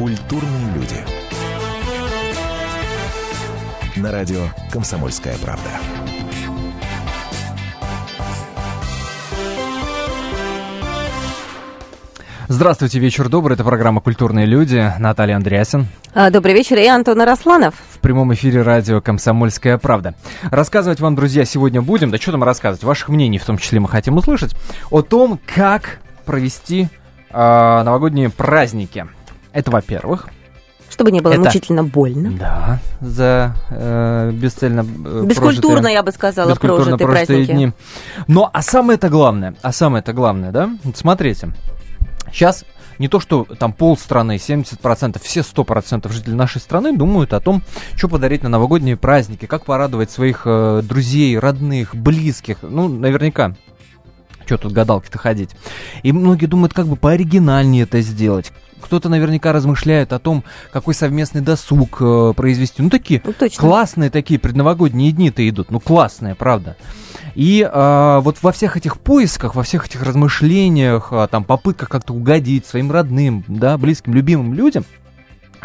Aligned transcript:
Культурные 0.00 0.72
люди. 0.74 0.96
На 3.96 4.10
радио 4.10 4.38
«Комсомольская 4.72 5.36
правда». 5.42 5.68
Здравствуйте, 12.48 12.98
вечер 12.98 13.28
добрый. 13.28 13.56
Это 13.56 13.62
программа 13.62 14.00
«Культурные 14.00 14.46
люди». 14.46 14.90
Наталья 14.98 15.36
Андреасин. 15.36 15.86
А, 16.14 16.30
Добрый 16.30 16.54
вечер, 16.54 16.78
и 16.78 16.86
Антон 16.86 17.20
Арасланов. 17.20 17.74
В 17.90 17.98
прямом 17.98 18.32
эфире 18.32 18.62
радио 18.62 19.02
«Комсомольская 19.02 19.76
правда». 19.76 20.14
Рассказывать 20.44 21.00
вам, 21.00 21.14
друзья, 21.14 21.44
сегодня 21.44 21.82
будем, 21.82 22.10
да 22.10 22.16
что 22.16 22.32
там 22.32 22.42
рассказывать, 22.42 22.84
ваших 22.84 23.10
мнений 23.10 23.36
в 23.36 23.44
том 23.44 23.58
числе 23.58 23.80
мы 23.80 23.88
хотим 23.90 24.16
услышать, 24.16 24.56
о 24.88 25.02
том, 25.02 25.38
как 25.54 25.98
провести 26.24 26.88
э, 27.28 27.82
новогодние 27.82 28.30
праздники. 28.30 29.06
Это, 29.52 29.70
во-первых. 29.70 30.28
Чтобы 30.88 31.12
не 31.12 31.20
было 31.20 31.32
Это- 31.32 31.42
мучительно 31.42 31.84
больно. 31.84 32.32
Да, 32.32 32.80
за 33.00 33.54
э, 33.70 34.32
бесцельно 34.34 34.80
э, 34.80 35.24
Бескультурно, 35.24 35.78
прожитые- 35.78 35.92
я 35.92 36.02
бы 36.02 36.10
сказала, 36.12 36.50
бескультурно 36.50 36.98
прожитые 36.98 37.06
прожитые 37.06 37.46
праздники. 37.46 37.52
дни. 37.56 37.72
Но, 38.26 38.50
а 38.52 38.60
самое-то 38.62 39.08
главное, 39.08 39.54
а 39.62 39.72
самое-то 39.72 40.12
главное, 40.12 40.50
да, 40.50 40.68
вот 40.82 40.96
смотрите, 40.96 41.50
сейчас 42.32 42.64
не 42.98 43.08
то, 43.08 43.18
что 43.18 43.44
там 43.44 43.72
полстраны, 43.72 44.36
70%, 44.36 45.18
все 45.22 45.40
100% 45.40 46.12
жителей 46.12 46.34
нашей 46.34 46.60
страны 46.60 46.94
думают 46.94 47.32
о 47.32 47.40
том, 47.40 47.62
что 47.96 48.08
подарить 48.08 48.42
на 48.42 48.48
новогодние 48.50 48.96
праздники, 48.96 49.46
как 49.46 49.64
порадовать 49.64 50.10
своих 50.10 50.42
э, 50.44 50.82
друзей, 50.84 51.38
родных, 51.38 51.94
близких, 51.94 52.58
ну, 52.62 52.88
наверняка. 52.88 53.54
Что 54.44 54.58
тут 54.58 54.72
гадалки-то 54.72 55.16
ходить? 55.16 55.50
И 56.02 56.10
многие 56.12 56.46
думают, 56.46 56.74
как 56.74 56.88
бы 56.88 56.96
пооригинальнее 56.96 57.84
это 57.84 58.00
сделать. 58.00 58.52
Кто-то 58.80 59.08
наверняка 59.08 59.52
размышляет 59.52 60.12
о 60.12 60.18
том, 60.18 60.44
какой 60.72 60.94
совместный 60.94 61.40
досуг 61.40 61.98
э, 62.00 62.32
произвести. 62.36 62.82
Ну, 62.82 62.90
такие 62.90 63.22
Ну, 63.24 63.32
точно. 63.32 63.60
Классные 63.60 64.10
такие 64.10 64.40
предновогодние 64.40 65.12
дни-то 65.12 65.48
идут. 65.48 65.70
Ну, 65.70 65.80
классные, 65.80 66.34
правда. 66.34 66.76
И 67.34 67.68
а, 67.70 68.20
вот 68.20 68.38
во 68.42 68.52
всех 68.52 68.76
этих 68.76 68.98
поисках, 68.98 69.54
во 69.54 69.62
всех 69.62 69.86
этих 69.86 70.02
размышлениях, 70.02 71.08
а, 71.12 71.26
там, 71.28 71.44
попытках 71.44 71.88
как-то 71.88 72.12
угодить 72.12 72.66
своим 72.66 72.90
родным, 72.90 73.44
да, 73.46 73.78
близким, 73.78 74.14
любимым 74.14 74.54
людям, 74.54 74.84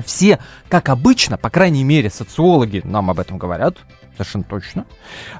все, 0.03 0.39
как 0.69 0.89
обычно, 0.89 1.37
по 1.37 1.49
крайней 1.49 1.83
мере, 1.83 2.09
социологи 2.09 2.81
нам 2.83 3.09
об 3.09 3.19
этом 3.19 3.37
говорят, 3.37 3.77
совершенно 4.15 4.43
точно, 4.43 4.85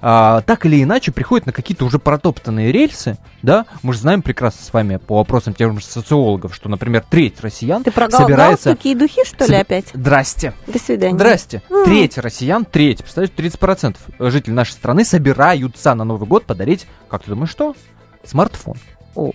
а, 0.02 0.42
так 0.42 0.66
или 0.66 0.84
иначе 0.84 1.12
приходят 1.12 1.46
на 1.46 1.54
какие-то 1.54 1.86
уже 1.86 2.00
протоптанные 2.00 2.72
рельсы, 2.72 3.18
да, 3.42 3.66
мы 3.84 3.94
же 3.94 4.00
знаем 4.00 4.22
прекрасно 4.22 4.64
с 4.64 4.74
вами 4.74 4.98
по 4.98 5.18
вопросам 5.18 5.54
тех 5.54 5.74
же 5.78 5.86
социологов, 5.86 6.54
что, 6.54 6.70
например, 6.70 7.04
треть 7.10 7.42
россиян 7.42 7.84
Ты 7.84 7.92
про 7.92 8.10
собирается... 8.10 8.70
галстуки 8.70 8.90
и 8.90 8.96
духи, 8.96 9.26
что 9.26 9.46
ли, 9.46 9.56
Соб- 9.56 9.62
опять? 9.62 9.86
Здрасте. 9.94 10.54
До 10.68 10.80
свидания. 10.80 11.16
Здрасте. 11.16 11.62
М. 11.70 11.86
Треть 11.86 12.18
россиян, 12.18 12.66
треть, 12.66 13.00
представляете, 13.00 13.36
30% 13.36 13.98
жителей 14.20 14.54
нашей 14.54 14.72
страны 14.72 15.06
собираются 15.06 15.94
на 15.94 16.04
Новый 16.04 16.28
год 16.28 16.46
подарить, 16.46 16.88
как 17.08 17.24
ты 17.24 17.32
думаешь, 17.32 17.52
что? 17.52 17.76
Смартфон. 18.24 18.76
О, 19.16 19.32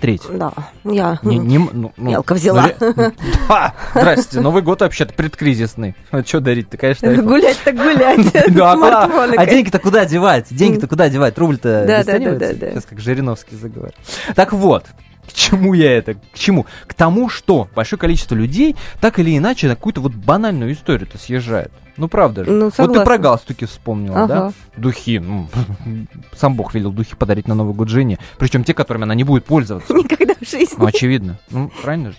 Треть. 0.00 0.22
да, 0.30 0.52
я 0.84 1.18
Не, 1.22 1.38
не 1.38 1.58
ну, 1.58 1.70
ну, 1.72 1.92
мелко 1.96 2.34
взяла. 2.34 2.70
ну, 2.80 2.94
Да, 3.48 3.74
здрасте, 3.94 4.40
Новый 4.40 4.62
год 4.62 4.80
вообще-то 4.80 5.12
предкризисный. 5.12 5.96
А 6.10 6.22
что 6.22 6.40
дарить-то, 6.40 6.76
конечно, 6.76 7.06
iPhone. 7.06 7.22
Гулять 7.22 7.58
так 7.64 7.76
гулять. 7.76 8.48
Ну, 8.48 8.64
а 8.64 9.08
А 9.36 9.46
деньги-то 9.46 9.78
куда 9.78 10.04
девать? 10.04 10.46
Деньги-то 10.50 10.86
куда 10.86 11.08
девать? 11.08 11.36
Рубль-то 11.36 11.84
Да, 11.86 12.04
да, 12.04 12.18
да, 12.18 12.34
да, 12.34 12.52
да. 12.52 12.70
Сейчас 12.70 12.84
как 12.84 13.00
Жириновский 13.00 13.56
заговорил. 13.56 13.94
Так 14.34 14.52
вот, 14.52 14.86
к 15.28 15.32
чему 15.32 15.74
я 15.74 15.96
это? 15.98 16.14
К 16.14 16.34
чему? 16.34 16.66
К 16.86 16.94
тому, 16.94 17.28
что 17.28 17.68
большое 17.74 17.98
количество 17.98 18.34
людей 18.34 18.76
так 19.00 19.18
или 19.18 19.36
иначе 19.36 19.68
на 19.68 19.76
какую-то 19.76 20.00
вот 20.00 20.14
банальную 20.14 20.72
историю-то 20.72 21.18
съезжает. 21.18 21.72
Ну, 21.98 22.08
правда 22.08 22.44
же. 22.44 22.50
Ну, 22.50 22.70
вот 22.76 22.92
ты 22.94 23.04
про 23.04 23.18
галстуки 23.18 23.64
вспомнила, 23.66 24.26
да? 24.26 24.38
Ага. 24.38 24.52
Духи. 24.76 25.18
ну, 25.18 25.48
сам 26.36 26.54
Бог 26.54 26.72
велел 26.74 26.92
духи 26.92 27.16
подарить 27.16 27.48
на 27.48 27.54
Новый 27.54 27.74
год 27.74 27.88
Жене. 27.88 28.18
Причем 28.38 28.64
те, 28.64 28.72
которыми 28.72 29.02
она 29.02 29.14
не 29.14 29.24
будет 29.24 29.44
пользоваться. 29.44 29.92
Никогда 29.92 30.34
в 30.40 30.48
жизни. 30.48 30.76
Ну, 30.78 30.86
очевидно. 30.86 31.38
Ну, 31.50 31.70
правильно 31.82 32.12
же. 32.12 32.18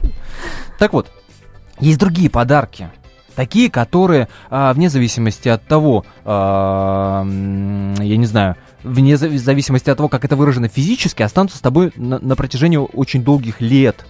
Так 0.78 0.94
вот, 0.94 1.10
есть 1.80 1.98
другие 1.98 2.30
подарки. 2.30 2.90
Такие, 3.36 3.72
которые, 3.72 4.28
а, 4.50 4.74
вне 4.74 4.90
зависимости 4.90 5.48
от 5.48 5.64
того, 5.66 6.04
а, 6.26 7.24
я 7.24 8.18
не 8.18 8.26
знаю, 8.26 8.58
вне 8.84 9.14
зави- 9.14 9.38
зависимости 9.38 9.90
от 9.90 9.96
того, 9.96 10.10
как 10.10 10.26
это 10.26 10.36
выражено 10.36 10.68
физически, 10.68 11.22
останутся 11.22 11.58
с 11.58 11.62
тобой 11.62 11.94
на, 11.96 12.20
на 12.20 12.36
протяжении 12.36 12.76
очень 12.78 13.24
долгих 13.24 13.62
лет, 13.62 14.06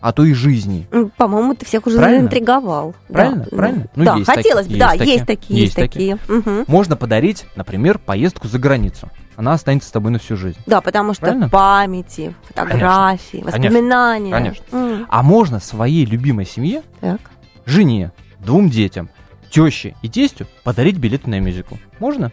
а 0.00 0.12
то 0.12 0.24
и 0.24 0.32
жизни. 0.32 0.86
По-моему, 1.16 1.54
ты 1.54 1.64
всех 1.66 1.86
уже 1.86 1.96
Правильно? 1.98 2.20
заинтриговал. 2.22 2.94
Правильно? 3.08 3.44
Да, 3.50 3.56
Правильно? 3.56 3.86
Ну, 3.96 4.04
да, 4.04 4.24
хотелось 4.24 4.66
бы, 4.68 4.76
да, 4.76 4.92
есть 4.92 4.98
такие, 4.98 5.12
есть 5.14 5.26
такие, 5.26 5.60
есть 5.60 5.74
такие. 5.76 6.18
Мгм. 6.28 6.64
Можно 6.66 6.96
подарить, 6.96 7.46
например, 7.56 7.98
поездку 7.98 8.46
за 8.48 8.58
границу. 8.58 9.08
Она 9.36 9.52
останется 9.52 9.88
с 9.88 9.92
тобой 9.92 10.10
на 10.10 10.18
всю 10.18 10.36
жизнь. 10.36 10.58
Да, 10.66 10.80
потому 10.80 11.12
что 11.14 11.22
Правильно? 11.22 11.48
памяти, 11.48 12.34
фотографии, 12.42 13.38
Конечно. 13.38 13.52
воспоминания. 13.60 14.32
Конечно. 14.32 14.64
М, 14.72 15.06
А 15.08 15.22
можно 15.22 15.60
своей 15.60 16.04
любимой 16.04 16.44
семье, 16.46 16.82
Так. 17.00 17.20
жене, 17.64 18.10
двум 18.40 18.68
детям, 18.68 19.10
теще 19.50 19.94
и 20.02 20.08
тестю 20.08 20.46
подарить 20.64 20.96
билеты 20.96 21.30
на 21.30 21.38
мюзикл. 21.40 21.76
Можно? 22.00 22.32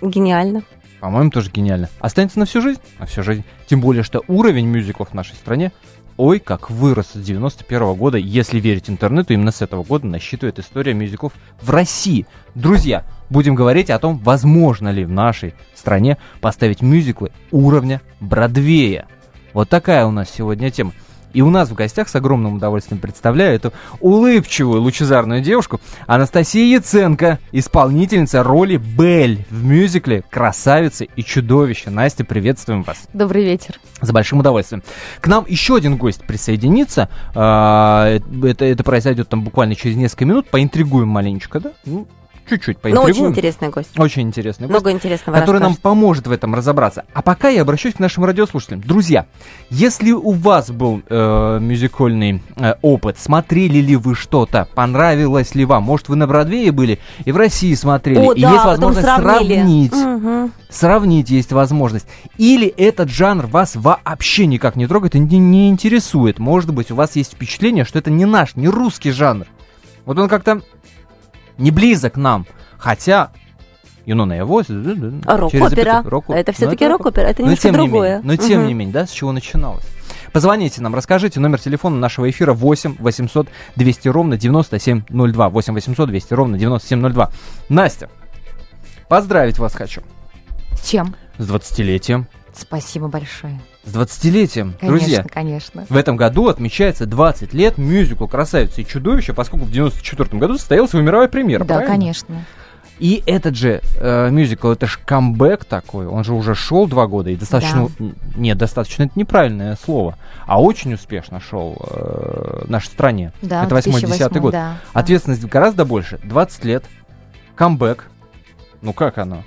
Гениально. 0.00 0.62
По-моему, 1.00 1.30
тоже 1.30 1.50
гениально. 1.50 1.90
Останется 2.00 2.38
на 2.38 2.46
всю 2.46 2.62
жизнь? 2.62 2.80
На 2.98 3.04
всю 3.06 3.22
жизнь. 3.22 3.44
Тем 3.66 3.80
более, 3.80 4.02
что 4.02 4.22
уровень 4.26 4.66
мюзиклов 4.66 5.10
в 5.10 5.14
нашей 5.14 5.34
стране 5.34 5.70
ой, 6.16 6.38
как 6.38 6.70
вырос 6.70 7.08
с 7.14 7.20
91 7.20 7.94
года, 7.94 8.18
если 8.18 8.60
верить 8.60 8.88
интернету, 8.88 9.32
именно 9.32 9.50
с 9.50 9.62
этого 9.62 9.82
года 9.82 10.06
насчитывает 10.06 10.58
история 10.58 10.94
мюзиклов 10.94 11.32
в 11.60 11.70
России. 11.70 12.26
Друзья, 12.54 13.04
будем 13.30 13.54
говорить 13.54 13.90
о 13.90 13.98
том, 13.98 14.18
возможно 14.18 14.90
ли 14.90 15.04
в 15.04 15.10
нашей 15.10 15.54
стране 15.74 16.18
поставить 16.40 16.82
мюзиклы 16.82 17.32
уровня 17.50 18.00
Бродвея. 18.20 19.06
Вот 19.52 19.68
такая 19.68 20.06
у 20.06 20.10
нас 20.10 20.30
сегодня 20.30 20.70
тема. 20.70 20.92
И 21.34 21.42
у 21.42 21.50
нас 21.50 21.68
в 21.68 21.74
гостях 21.74 22.08
с 22.08 22.14
огромным 22.14 22.54
удовольствием 22.54 23.00
представляю 23.00 23.56
эту 23.56 23.72
улыбчивую, 24.00 24.80
лучезарную 24.80 25.42
девушку 25.42 25.80
Анастасия 26.06 26.64
Яценко, 26.76 27.38
исполнительница 27.52 28.42
роли 28.42 28.76
Бель 28.76 29.44
в 29.50 29.64
мюзикле 29.64 30.22
«Красавица 30.30 31.04
и 31.04 31.22
чудовище». 31.22 31.90
Настя, 31.90 32.24
приветствуем 32.24 32.84
вас. 32.84 33.02
Добрый 33.12 33.44
вечер. 33.44 33.80
С 34.00 34.10
большим 34.12 34.38
удовольствием. 34.40 34.82
К 35.20 35.26
нам 35.26 35.44
еще 35.48 35.76
один 35.76 35.96
гость 35.96 36.24
присоединится. 36.24 37.08
А, 37.34 38.18
Это, 38.42 38.64
это 38.64 38.84
произойдет 38.84 39.28
там 39.28 39.42
буквально 39.42 39.74
через 39.74 39.96
несколько 39.96 40.24
минут. 40.24 40.48
Поинтригуем 40.48 41.08
маленечко, 41.08 41.58
да? 41.58 41.72
Ну, 41.84 42.06
чуть-чуть 42.48 42.76
Но 42.76 42.82
поинтригуем. 42.82 43.10
очень 43.10 43.26
интересный 43.26 43.68
гость. 43.68 43.98
Очень 43.98 44.22
интересный 44.22 44.66
гость 44.66 44.80
Много 44.80 44.90
интересного 44.92 45.38
который 45.38 45.60
нам 45.60 45.70
расскажет. 45.70 45.82
поможет 45.82 46.26
в 46.26 46.32
этом 46.32 46.54
разобраться. 46.54 47.04
А 47.12 47.22
пока 47.22 47.48
я 47.48 47.62
обращусь 47.62 47.94
к 47.94 47.98
нашим 47.98 48.24
радиослушателям. 48.24 48.80
Друзья, 48.80 49.26
если 49.70 50.12
у 50.12 50.30
вас 50.32 50.70
был 50.70 51.02
э, 51.08 51.58
мюзикольный 51.60 52.42
э, 52.56 52.74
опыт, 52.82 53.18
смотрели 53.18 53.78
ли 53.78 53.96
вы 53.96 54.14
что-то, 54.14 54.68
понравилось 54.74 55.54
ли 55.54 55.64
вам, 55.64 55.84
может 55.84 56.08
вы 56.08 56.16
на 56.16 56.26
Бродвее 56.26 56.72
были 56.72 56.98
и 57.24 57.32
в 57.32 57.36
России 57.36 57.74
смотрели, 57.74 58.18
О, 58.18 58.32
и 58.32 58.42
да, 58.42 58.52
есть 58.52 58.64
возможность 58.64 59.06
сравнить. 59.06 59.92
Мгм. 59.92 60.52
Сравнить 60.68 61.30
есть 61.30 61.52
возможность. 61.52 62.06
Или 62.36 62.66
этот 62.66 63.08
жанр 63.08 63.46
вас 63.46 63.76
вообще 63.76 64.46
никак 64.46 64.76
не 64.76 64.86
трогает 64.86 65.14
и 65.14 65.18
не, 65.18 65.38
не 65.38 65.68
интересует. 65.68 66.38
Может 66.38 66.72
быть, 66.74 66.90
у 66.90 66.94
вас 66.94 67.16
есть 67.16 67.34
впечатление, 67.34 67.84
что 67.84 67.98
это 67.98 68.10
не 68.10 68.24
наш, 68.24 68.56
не 68.56 68.68
русский 68.68 69.10
жанр. 69.10 69.46
Вот 70.04 70.18
он 70.18 70.28
как-то 70.28 70.60
не 71.58 71.70
близок 71.70 72.16
нам. 72.16 72.46
Хотя 72.78 73.30
Юнона 74.06 74.34
его... 74.34 74.62
А 75.26 75.36
Рок-опера. 75.36 76.04
Это 76.28 76.52
все-таки 76.52 76.86
рок-опера, 76.86 77.26
это 77.26 77.42
но 77.42 77.46
немножко 77.48 77.62
тем 77.62 77.72
не 77.72 77.78
другое. 77.78 78.08
менее, 78.18 78.20
но 78.24 78.36
тем 78.36 78.66
не 78.66 78.74
менее, 78.74 78.92
да, 78.92 79.06
с 79.06 79.10
чего 79.10 79.32
начиналось? 79.32 79.84
Позвоните 80.32 80.82
нам, 80.82 80.94
расскажите 80.94 81.38
номер 81.38 81.60
телефона 81.60 81.96
нашего 81.96 82.28
эфира 82.28 82.52
8 82.52 82.96
800 82.98 83.48
200 83.76 84.08
ровно 84.08 84.36
9702. 84.36 85.48
8 85.48 85.74
800 85.74 86.08
200 86.08 86.34
ровно 86.34 86.58
9702. 86.58 87.30
Настя, 87.68 88.10
поздравить 89.08 89.58
вас 89.58 89.74
хочу 89.74 90.02
С 90.72 90.88
чем? 90.88 91.14
с 91.38 91.48
20-летием. 91.48 92.24
Спасибо 92.52 93.08
большое. 93.08 93.60
С 93.86 93.94
20-летием, 93.94 94.72
Конечно, 94.80 94.88
друзья. 94.88 95.24
конечно. 95.30 95.84
В 95.88 95.96
этом 95.96 96.16
году 96.16 96.48
отмечается 96.48 97.04
20 97.06 97.52
лет 97.52 97.76
мюзиклу 97.76 98.26
«Красавица 98.28 98.80
и 98.80 98.86
чудовище», 98.86 99.34
поскольку 99.34 99.66
в 99.66 99.70
94 99.70 100.38
году 100.38 100.56
состоялась 100.56 100.92
его 100.94 101.02
мировая 101.02 101.28
премьера, 101.28 101.64
да, 101.64 101.74
правильно? 101.76 101.92
конечно. 101.94 102.44
И 103.00 103.22
этот 103.26 103.56
же 103.56 103.80
э, 103.98 104.30
мюзикл, 104.30 104.70
это 104.70 104.86
же 104.86 104.98
камбэк 105.04 105.64
такой, 105.64 106.06
он 106.06 106.22
же 106.24 106.32
уже 106.32 106.54
шел 106.54 106.86
два 106.86 107.08
года, 107.08 107.28
и 107.28 107.36
достаточно, 107.36 107.88
н- 107.98 108.14
нет, 108.36 108.56
достаточно, 108.56 109.02
это 109.02 109.12
неправильное 109.18 109.76
слово, 109.84 110.16
а 110.46 110.62
очень 110.62 110.94
успешно 110.94 111.40
шел 111.40 111.76
э, 111.90 112.64
в 112.66 112.70
нашей 112.70 112.86
стране. 112.86 113.32
Да, 113.42 113.64
это 113.64 113.74
8-10 113.74 113.82
2008, 114.06 114.40
год. 114.40 114.52
да, 114.52 114.76
да. 114.92 114.98
Ответственность 115.00 115.44
гораздо 115.44 115.84
больше, 115.84 116.18
20 116.22 116.64
лет, 116.64 116.84
камбэк, 117.56 118.04
ну 118.80 118.92
как 118.92 119.18
оно? 119.18 119.42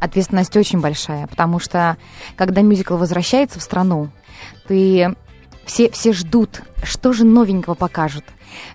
Ответственность 0.00 0.56
очень 0.56 0.80
большая, 0.80 1.26
потому 1.26 1.58
что 1.58 1.96
когда 2.36 2.62
мюзикл 2.62 2.96
возвращается 2.96 3.58
в 3.58 3.62
страну, 3.62 4.10
ты 4.66 5.14
все, 5.64 5.90
все 5.90 6.12
ждут, 6.12 6.62
что 6.82 7.12
же 7.12 7.24
новенького 7.24 7.74
покажут. 7.74 8.24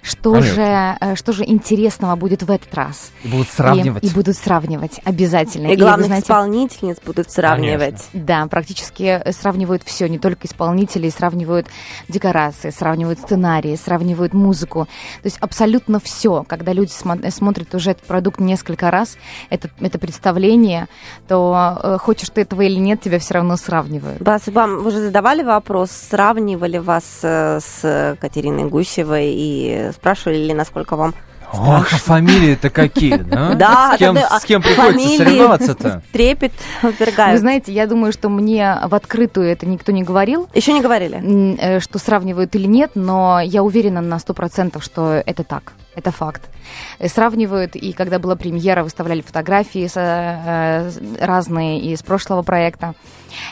Что 0.02 0.42
же, 0.42 0.62
э, 1.00 1.16
что 1.16 1.34
же 1.34 1.44
интересного 1.46 2.16
будет 2.16 2.44
в 2.44 2.52
этот 2.52 2.74
раз. 2.74 3.12
И 3.24 3.28
будут 3.28 3.50
сравнивать. 3.50 4.04
И, 4.04 4.08
и 4.08 4.10
будут 4.10 4.36
сравнивать 4.36 5.00
обязательно. 5.04 5.68
И, 5.68 5.74
и 5.74 5.76
главных 5.76 6.08
знаете, 6.08 6.26
исполнительниц 6.26 6.98
будут 7.06 7.32
сравнивать. 7.32 8.04
Конечно. 8.12 8.28
Да, 8.28 8.48
практически 8.48 9.22
сравнивают 9.32 9.84
все, 9.84 10.08
не 10.08 10.20
только 10.20 10.48
исполнители, 10.48 11.10
сравнивают 11.10 11.68
декорации, 12.08 12.70
сравнивают 12.70 13.20
сценарии, 13.20 13.76
сравнивают 13.76 14.34
музыку. 14.34 14.88
То 15.22 15.26
есть 15.28 15.38
абсолютно 15.40 16.00
все. 16.00 16.44
Когда 16.48 16.74
люди 16.74 16.92
смо- 16.92 17.30
смотрят 17.32 17.74
уже 17.76 17.92
этот 17.92 18.04
продукт 18.04 18.40
несколько 18.40 18.92
раз, 18.92 19.18
это, 19.50 19.70
это 19.80 20.00
представление, 20.00 20.88
то 21.28 21.80
э, 21.84 21.98
хочешь 22.00 22.30
ты 22.30 22.42
этого 22.42 22.62
или 22.62 22.80
нет, 22.80 23.02
тебя 23.02 23.20
все 23.20 23.36
равно 23.36 23.58
сравнивают. 23.58 24.22
Вас, 24.22 24.48
вам 24.48 24.86
уже 24.86 25.00
задавали 25.00 25.44
вопрос, 25.44 25.92
сравнивали 25.92 26.78
вас 26.78 27.20
э, 27.24 27.60
с 27.60 28.18
Катериной 28.20 28.66
Гусевой 28.70 29.28
и 29.28 29.63
спрашивали 29.94 30.38
ли, 30.38 30.54
насколько 30.54 30.96
вам 30.96 31.14
Ох, 31.54 31.94
а 31.94 31.98
фамилии-то 31.98 32.70
какие, 32.72 33.16
да? 33.18 33.54
Да. 33.54 33.92
С 33.96 34.00
кем, 34.00 34.18
с 34.18 34.44
кем 34.44 34.62
приходится 34.62 35.18
соревноваться-то? 35.18 36.02
Трепет 36.12 36.52
ввергают. 36.82 37.34
Вы 37.34 37.38
знаете, 37.38 37.72
я 37.72 37.86
думаю, 37.86 38.12
что 38.12 38.30
мне 38.30 38.80
в 38.84 38.96
открытую 38.96 39.48
это 39.48 39.68
никто 39.68 39.92
не 39.92 40.04
говорил. 40.04 40.50
Еще 40.54 40.74
не 40.74 40.82
говорили? 40.82 41.22
Э, 41.60 41.80
что 41.80 42.00
сравнивают 42.00 42.56
или 42.56 42.66
нет, 42.66 42.92
но 42.96 43.40
я 43.40 43.62
уверена 43.62 44.02
на 44.02 44.18
сто 44.20 44.34
процентов, 44.34 44.84
что 44.84 45.22
это 45.26 45.44
так. 45.44 45.74
Это 45.96 46.12
факт. 46.12 46.50
Э, 46.98 47.08
сравнивают, 47.08 47.76
и 47.76 47.94
когда 47.94 48.18
была 48.18 48.36
премьера, 48.36 48.84
выставляли 48.84 49.22
фотографии 49.22 49.88
э, 49.94 50.92
разные 51.20 51.82
из 51.82 52.02
прошлого 52.02 52.42
проекта. 52.42 52.96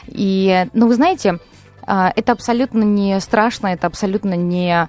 И, 0.07 0.65
ну, 0.73 0.87
вы 0.87 0.95
знаете, 0.95 1.39
это 1.87 2.31
абсолютно 2.31 2.83
не 2.83 3.19
страшно, 3.19 3.67
это 3.67 3.87
абсолютно 3.87 4.35
не 4.35 4.87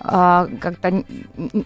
а, 0.00 0.46
как-то 0.60 0.90
не, 0.90 1.04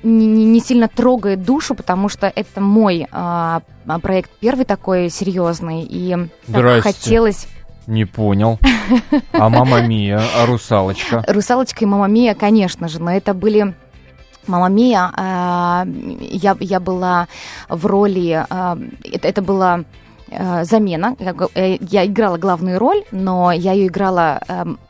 не, 0.02 0.44
не 0.44 0.60
сильно 0.60 0.88
трогает 0.88 1.44
душу, 1.44 1.74
потому 1.74 2.08
что 2.08 2.32
это 2.34 2.60
мой 2.60 3.06
а, 3.10 3.62
проект 4.02 4.30
первый 4.40 4.64
такой 4.64 5.10
серьезный, 5.10 5.82
и 5.82 6.16
так 6.50 6.82
хотелось... 6.82 7.46
Не 7.86 8.04
понял. 8.04 8.58
А 9.32 9.48
Мама 9.48 9.82
Мия, 9.82 10.22
а 10.36 10.46
Русалочка? 10.46 11.24
Русалочка 11.26 11.84
и 11.84 11.86
Мама 11.86 12.06
Мия, 12.06 12.34
конечно 12.34 12.88
же, 12.88 13.00
но 13.00 13.12
это 13.12 13.34
были... 13.34 13.74
Мама 14.46 14.68
Мия, 14.68 15.10
э, 15.16 15.84
я, 16.30 16.56
я 16.58 16.80
была 16.80 17.28
в 17.68 17.86
роли... 17.86 18.44
Э, 18.48 18.76
это, 19.04 19.28
это 19.28 19.42
была 19.42 19.80
э, 19.80 19.84
замена. 20.64 21.16
Э, 21.54 21.76
я 21.80 22.06
играла 22.06 22.36
главную 22.36 22.78
роль, 22.78 23.04
но 23.10 23.52
я 23.52 23.72
ее 23.72 23.86
играла 23.86 24.40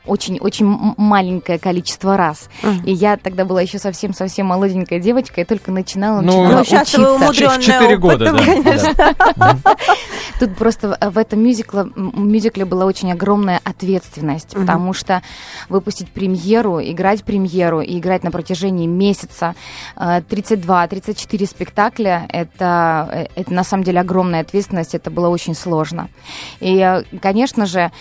очень-очень 0.05 0.65
эм, 0.65 0.95
маленькое 0.97 1.59
количество 1.59 2.17
раз. 2.17 2.49
Uh-huh. 2.61 2.85
И 2.85 2.93
я 2.93 3.17
тогда 3.17 3.45
была 3.45 3.61
еще 3.61 3.79
совсем-совсем 3.79 4.47
молоденькая 4.47 4.99
девочка, 4.99 5.41
и 5.41 5.43
только 5.43 5.71
начинала, 5.71 6.21
ну, 6.21 6.43
начинала 6.43 6.59
ну, 6.59 6.63
сейчас 6.65 7.29
учиться. 7.29 7.61
Четыре 7.61 7.97
года, 7.97 8.31
да. 8.31 8.37
Конечно. 8.37 8.93
Тут 10.39 10.55
просто 10.55 10.97
в 11.01 11.17
этом 11.17 11.43
мюзикле, 11.43 11.85
мюзикле 11.95 12.65
была 12.65 12.85
очень 12.85 13.11
огромная 13.11 13.59
ответственность, 13.63 14.53
потому 14.53 14.93
что 14.93 15.21
выпустить 15.69 16.09
премьеру, 16.09 16.79
играть 16.81 17.23
премьеру 17.23 17.81
и 17.81 17.99
играть 17.99 18.23
на 18.23 18.31
протяжении 18.31 18.87
месяца 18.87 19.55
32-34 19.95 21.43
э, 21.43 21.45
спектакля, 21.45 22.25
это, 22.29 23.09
э, 23.11 23.27
это 23.35 23.53
на 23.53 23.63
самом 23.63 23.83
деле 23.83 23.99
огромная 23.99 24.41
ответственность, 24.41 24.95
это 24.95 25.11
было 25.11 25.29
очень 25.29 25.55
сложно. 25.55 26.09
И, 26.59 26.77
э, 26.77 27.03
конечно 27.21 27.65
же, 27.65 27.91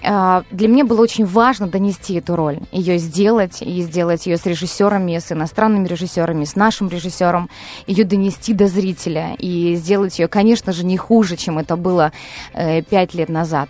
для 0.00 0.68
меня 0.68 0.84
было 0.84 1.02
очень 1.02 1.24
важно 1.24 1.66
донести 1.68 2.14
эту 2.14 2.36
роль, 2.36 2.60
ее 2.72 2.98
сделать, 2.98 3.62
и 3.62 3.82
сделать 3.82 4.26
ее 4.26 4.36
с 4.36 4.46
режиссерами, 4.46 5.18
с 5.18 5.32
иностранными 5.32 5.86
режиссерами, 5.86 6.44
с 6.44 6.56
нашим 6.56 6.88
режиссером, 6.88 7.48
ее 7.86 8.04
донести 8.04 8.52
до 8.52 8.66
зрителя 8.68 9.34
и 9.38 9.74
сделать 9.76 10.18
ее, 10.18 10.28
конечно 10.28 10.72
же, 10.72 10.84
не 10.84 10.96
хуже, 10.96 11.36
чем 11.36 11.58
это 11.58 11.76
было 11.76 12.12
э, 12.52 12.82
пять 12.82 13.14
лет 13.14 13.28
назад. 13.28 13.68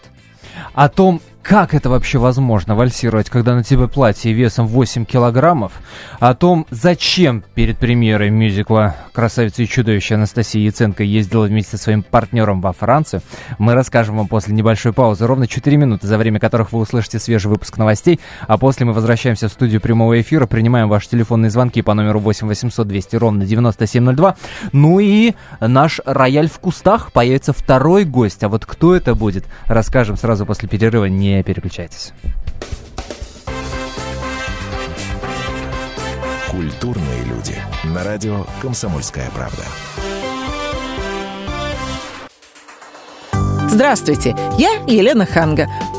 О 0.73 0.89
том, 0.89 1.21
как 1.49 1.75
это 1.75 1.89
вообще 1.89 2.19
возможно, 2.19 2.75
вальсировать, 2.75 3.31
когда 3.31 3.55
на 3.55 3.63
тебе 3.63 3.87
платье 3.87 4.33
весом 4.33 4.67
8 4.67 5.05
килограммов? 5.05 5.71
О 6.19 6.35
том, 6.35 6.67
зачем 6.71 7.45
перед 7.55 7.79
премьерой 7.79 8.31
мюзикла 8.31 8.97
«Красавица 9.13 9.63
и 9.63 9.69
чудовище» 9.69 10.17
Анастасия 10.17 10.61
Яценко 10.63 11.05
ездила 11.05 11.47
вместе 11.47 11.77
со 11.77 11.85
своим 11.85 12.03
партнером 12.03 12.61
во 12.61 12.73
Францию, 12.73 13.23
мы 13.59 13.75
расскажем 13.75 14.17
вам 14.17 14.27
после 14.27 14.55
небольшой 14.55 14.93
паузы. 14.93 15.25
Ровно 15.25 15.47
4 15.47 15.77
минуты, 15.77 16.09
за 16.09 16.19
время 16.19 16.41
которых 16.41 16.73
вы 16.73 16.81
услышите 16.81 17.21
свежий 17.21 17.47
выпуск 17.47 17.79
новостей, 17.79 18.19
а 18.49 18.59
после 18.59 18.85
мы 18.85 18.93
возвращаемся 18.93 19.49
в 19.49 19.53
студию 19.53 19.81
прямого 19.81 20.21
эфира, 20.21 20.47
принимаем 20.47 20.89
ваши 20.89 21.09
телефонные 21.11 21.51
звонки 21.51 21.81
по 21.81 21.95
номеру 21.95 22.19
8 22.19 22.49
800 22.49 22.89
200 22.89 23.17
ровно 23.17 23.47
9702. 23.47 24.37
Ну 24.73 24.99
и 24.99 25.35
наш 25.61 26.01
рояль 26.05 26.49
в 26.49 26.59
кустах 26.59 27.13
появится 27.13 27.53
второй 27.53 28.05
гость, 28.05 28.43
а 28.43 28.49
вот 28.49 28.67
кто 28.67 28.97
это 28.97 29.15
будет, 29.15 29.45
расскажем 29.67 30.17
сразу 30.17 30.45
после 30.45 30.69
перерыва. 30.69 31.05
Не 31.05 31.36
не 31.37 31.43
переключайтесь. 31.43 32.13
Культурные 36.51 37.25
люди. 37.25 37.55
На 37.85 38.03
радио 38.03 38.47
«Комсомольская 38.63 39.31
правда». 39.31 39.63
Здравствуйте, 43.69 44.35
я 44.57 44.71
Елена 44.87 45.27
Ханга. 45.27 45.69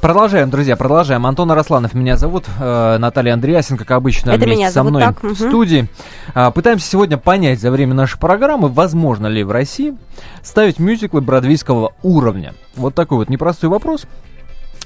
Продолжаем, 0.00 0.48
друзья, 0.48 0.76
продолжаем. 0.76 1.26
Антон 1.26 1.52
Арасланов 1.52 1.92
меня 1.92 2.16
зовут, 2.16 2.46
э, 2.58 2.96
Наталья 2.96 3.34
Андреасин, 3.34 3.76
как 3.76 3.90
обычно, 3.90 4.30
Это 4.30 4.46
вместе 4.46 4.70
со 4.70 4.82
мной 4.82 5.02
так. 5.02 5.22
в 5.22 5.34
студии. 5.34 5.88
Э, 6.34 6.50
пытаемся 6.50 6.88
сегодня 6.88 7.18
понять 7.18 7.60
за 7.60 7.70
время 7.70 7.92
нашей 7.92 8.18
программы, 8.18 8.68
возможно 8.68 9.26
ли 9.26 9.44
в 9.44 9.50
России 9.50 9.94
ставить 10.42 10.78
мюзиклы 10.78 11.20
бродвейского 11.20 11.92
уровня. 12.02 12.54
Вот 12.76 12.94
такой 12.94 13.18
вот 13.18 13.28
непростой 13.28 13.68
вопрос. 13.68 14.06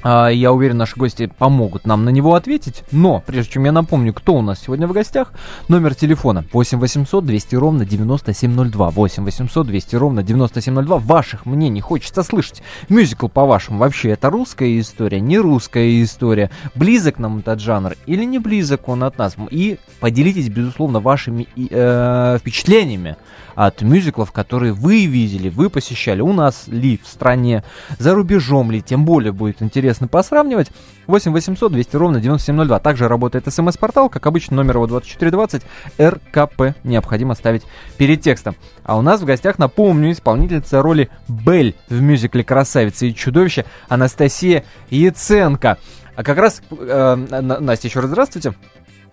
А, 0.05 0.29
я 0.29 0.53
уверен, 0.53 0.77
наши 0.77 0.97
гости 0.97 1.33
помогут 1.39 1.87
нам 1.87 2.05
на 2.05 2.11
него 2.11 2.35
ответить. 2.35 2.85
Но, 2.93 3.23
прежде 3.27 3.55
чем 3.55 3.65
я 3.65 3.73
напомню, 3.73 4.13
кто 4.13 4.35
у 4.35 4.43
нас 4.43 4.61
сегодня 4.61 4.87
в 4.87 4.93
гостях, 4.93 5.33
номер 5.69 5.95
телефона 5.95 6.45
8 6.53 6.79
800 6.79 7.25
200 7.25 7.57
ровно 7.57 7.85
9702. 7.87 8.91
8 8.91 9.25
800 9.25 9.67
200 9.67 9.97
ровно 9.97 10.23
9702. 10.23 10.99
Ваших 10.99 11.47
мнений 11.47 11.81
хочется 11.81 12.23
слышать. 12.23 12.63
Мюзикл, 12.91 13.29
по-вашему, 13.29 13.79
вообще 13.79 14.11
это 14.11 14.29
русская 14.29 14.79
история, 14.79 15.21
не 15.21 15.39
русская 15.39 16.03
история? 16.03 16.51
Близок 16.75 17.19
нам 17.19 17.39
этот 17.39 17.61
жанр 17.61 17.95
или 18.05 18.25
не 18.25 18.39
близок 18.39 18.89
он 18.91 19.05
от 19.05 19.17
нас? 19.17 19.37
И 19.51 19.79
поделитесь, 20.01 20.51
безусловно, 20.51 21.01
вашими 21.01 21.49
э, 21.57 22.37
впечатлениями 22.39 23.17
от 23.55 23.83
мюзиклов, 23.83 24.33
которые 24.33 24.73
вы 24.73 25.07
видели, 25.07 25.49
вы 25.49 25.71
посещали 25.71 26.21
у 26.21 26.33
нас 26.33 26.69
ли 26.69 27.01
в 27.03 27.07
стране, 27.07 27.65
за 27.99 28.15
рубежом 28.15 28.71
ли, 28.71 28.83
тем 28.83 29.05
более 29.05 29.33
будет 29.33 29.63
интересно 29.63 30.09
посравнивать. 30.09 30.71
8 31.07 31.33
800 31.33 31.73
200 31.73 31.97
ровно 31.97 32.21
9702. 32.21 32.79
Также 32.81 33.09
работает 33.09 33.53
смс-портал, 33.53 34.09
как 34.09 34.27
обычно, 34.27 34.57
номер 34.57 34.77
его 34.77 34.87
2420 34.87 35.63
РКП. 36.01 36.77
Необходимо 36.85 37.35
ставить 37.35 37.63
перед 37.99 38.21
текстом. 38.23 38.57
А 38.85 38.97
у 38.97 39.03
нас 39.03 39.21
в 39.21 39.25
гостях, 39.25 39.59
напомню, 39.59 40.13
исполнительница 40.13 40.83
роли 40.83 41.11
Бель 41.29 41.75
в 41.89 42.01
мюзикле 42.01 42.45
«Красавица 42.45 43.07
и 43.07 43.15
чудовище» 43.15 43.65
Анастасия 43.89 44.65
Яценко. 44.91 45.79
А 46.17 46.23
как 46.23 46.39
раз, 46.39 46.63
э, 46.71 47.15
Настя, 47.17 47.89
еще 47.89 48.01
раз 48.01 48.09
здравствуйте. 48.09 48.55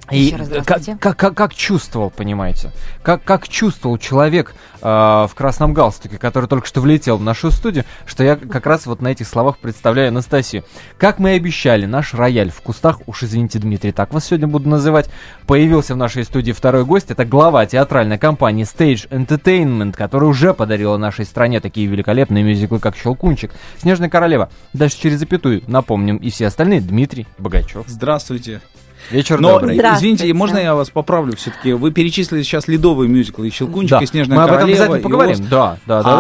И 0.09 0.35
как, 0.65 0.81
как, 0.99 1.17
как, 1.17 1.35
как 1.35 1.53
чувствовал, 1.53 2.09
понимаете? 2.09 2.71
Как, 3.03 3.23
как 3.23 3.47
чувствовал 3.47 3.97
человек 3.97 4.55
э, 4.81 4.85
в 4.85 5.31
красном 5.35 5.73
галстуке, 5.73 6.17
который 6.17 6.47
только 6.47 6.67
что 6.67 6.81
влетел 6.81 7.17
в 7.17 7.23
нашу 7.23 7.51
студию, 7.51 7.85
что 8.05 8.23
я 8.23 8.35
как 8.35 8.65
раз 8.65 8.85
вот 8.87 9.01
на 9.01 9.09
этих 9.09 9.27
словах 9.27 9.57
представляю 9.59 10.09
Анастасию. 10.09 10.63
Как 10.97 11.19
мы 11.19 11.33
и 11.33 11.37
обещали, 11.37 11.85
наш 11.85 12.13
рояль 12.13 12.51
в 12.51 12.61
кустах, 12.61 12.99
уж 13.05 13.23
извините, 13.23 13.59
Дмитрий, 13.59 13.91
так 13.91 14.13
вас 14.13 14.25
сегодня 14.25 14.47
буду 14.47 14.67
называть, 14.67 15.09
появился 15.45 15.93
в 15.93 15.97
нашей 15.97 16.25
студии 16.25 16.51
второй 16.51 16.83
гость. 16.83 17.11
Это 17.11 17.23
глава 17.23 17.65
театральной 17.65 18.17
компании 18.17 18.65
Stage 18.65 19.07
Entertainment, 19.09 19.93
которая 19.93 20.29
уже 20.29 20.53
подарила 20.53 20.97
нашей 20.97 21.25
стране 21.25 21.61
такие 21.61 21.87
великолепные 21.87 22.43
мюзиклы, 22.43 22.79
как 22.79 22.97
«Щелкунчик», 22.97 23.51
«Снежная 23.77 24.09
королева». 24.09 24.49
Дальше 24.73 24.99
через 24.99 25.19
запятую 25.19 25.61
напомним 25.67 26.17
и 26.17 26.29
все 26.31 26.47
остальные. 26.47 26.81
Дмитрий 26.81 27.27
Богачев. 27.37 27.85
Здравствуйте. 27.87 28.61
Вечер 29.09 29.39
Но, 29.39 29.59
добрый. 29.59 29.77
Извините, 29.77 30.31
можно 30.33 30.57
я 30.57 30.75
вас 30.75 30.89
поправлю 30.89 31.35
все-таки? 31.35 31.73
Вы 31.73 31.91
перечислили 31.91 32.43
сейчас 32.43 32.67
ледовые 32.67 33.09
мюзиклы, 33.09 33.47
и 33.47 33.51
«Щелкунчик», 33.51 33.97
Да, 33.97 34.03
и 34.03 34.05
«Снежная 34.05 34.37
мы 34.37 34.43
об 34.43 34.49
этом 34.49 34.59
королева», 34.59 34.83
обязательно 34.83 34.97
и 34.97 35.01
поговорим. 35.01 35.33
«Оз». 35.33 35.39
Да, 35.39 35.77
да, 35.85 36.03
да, 36.03 36.03
да. 36.03 36.17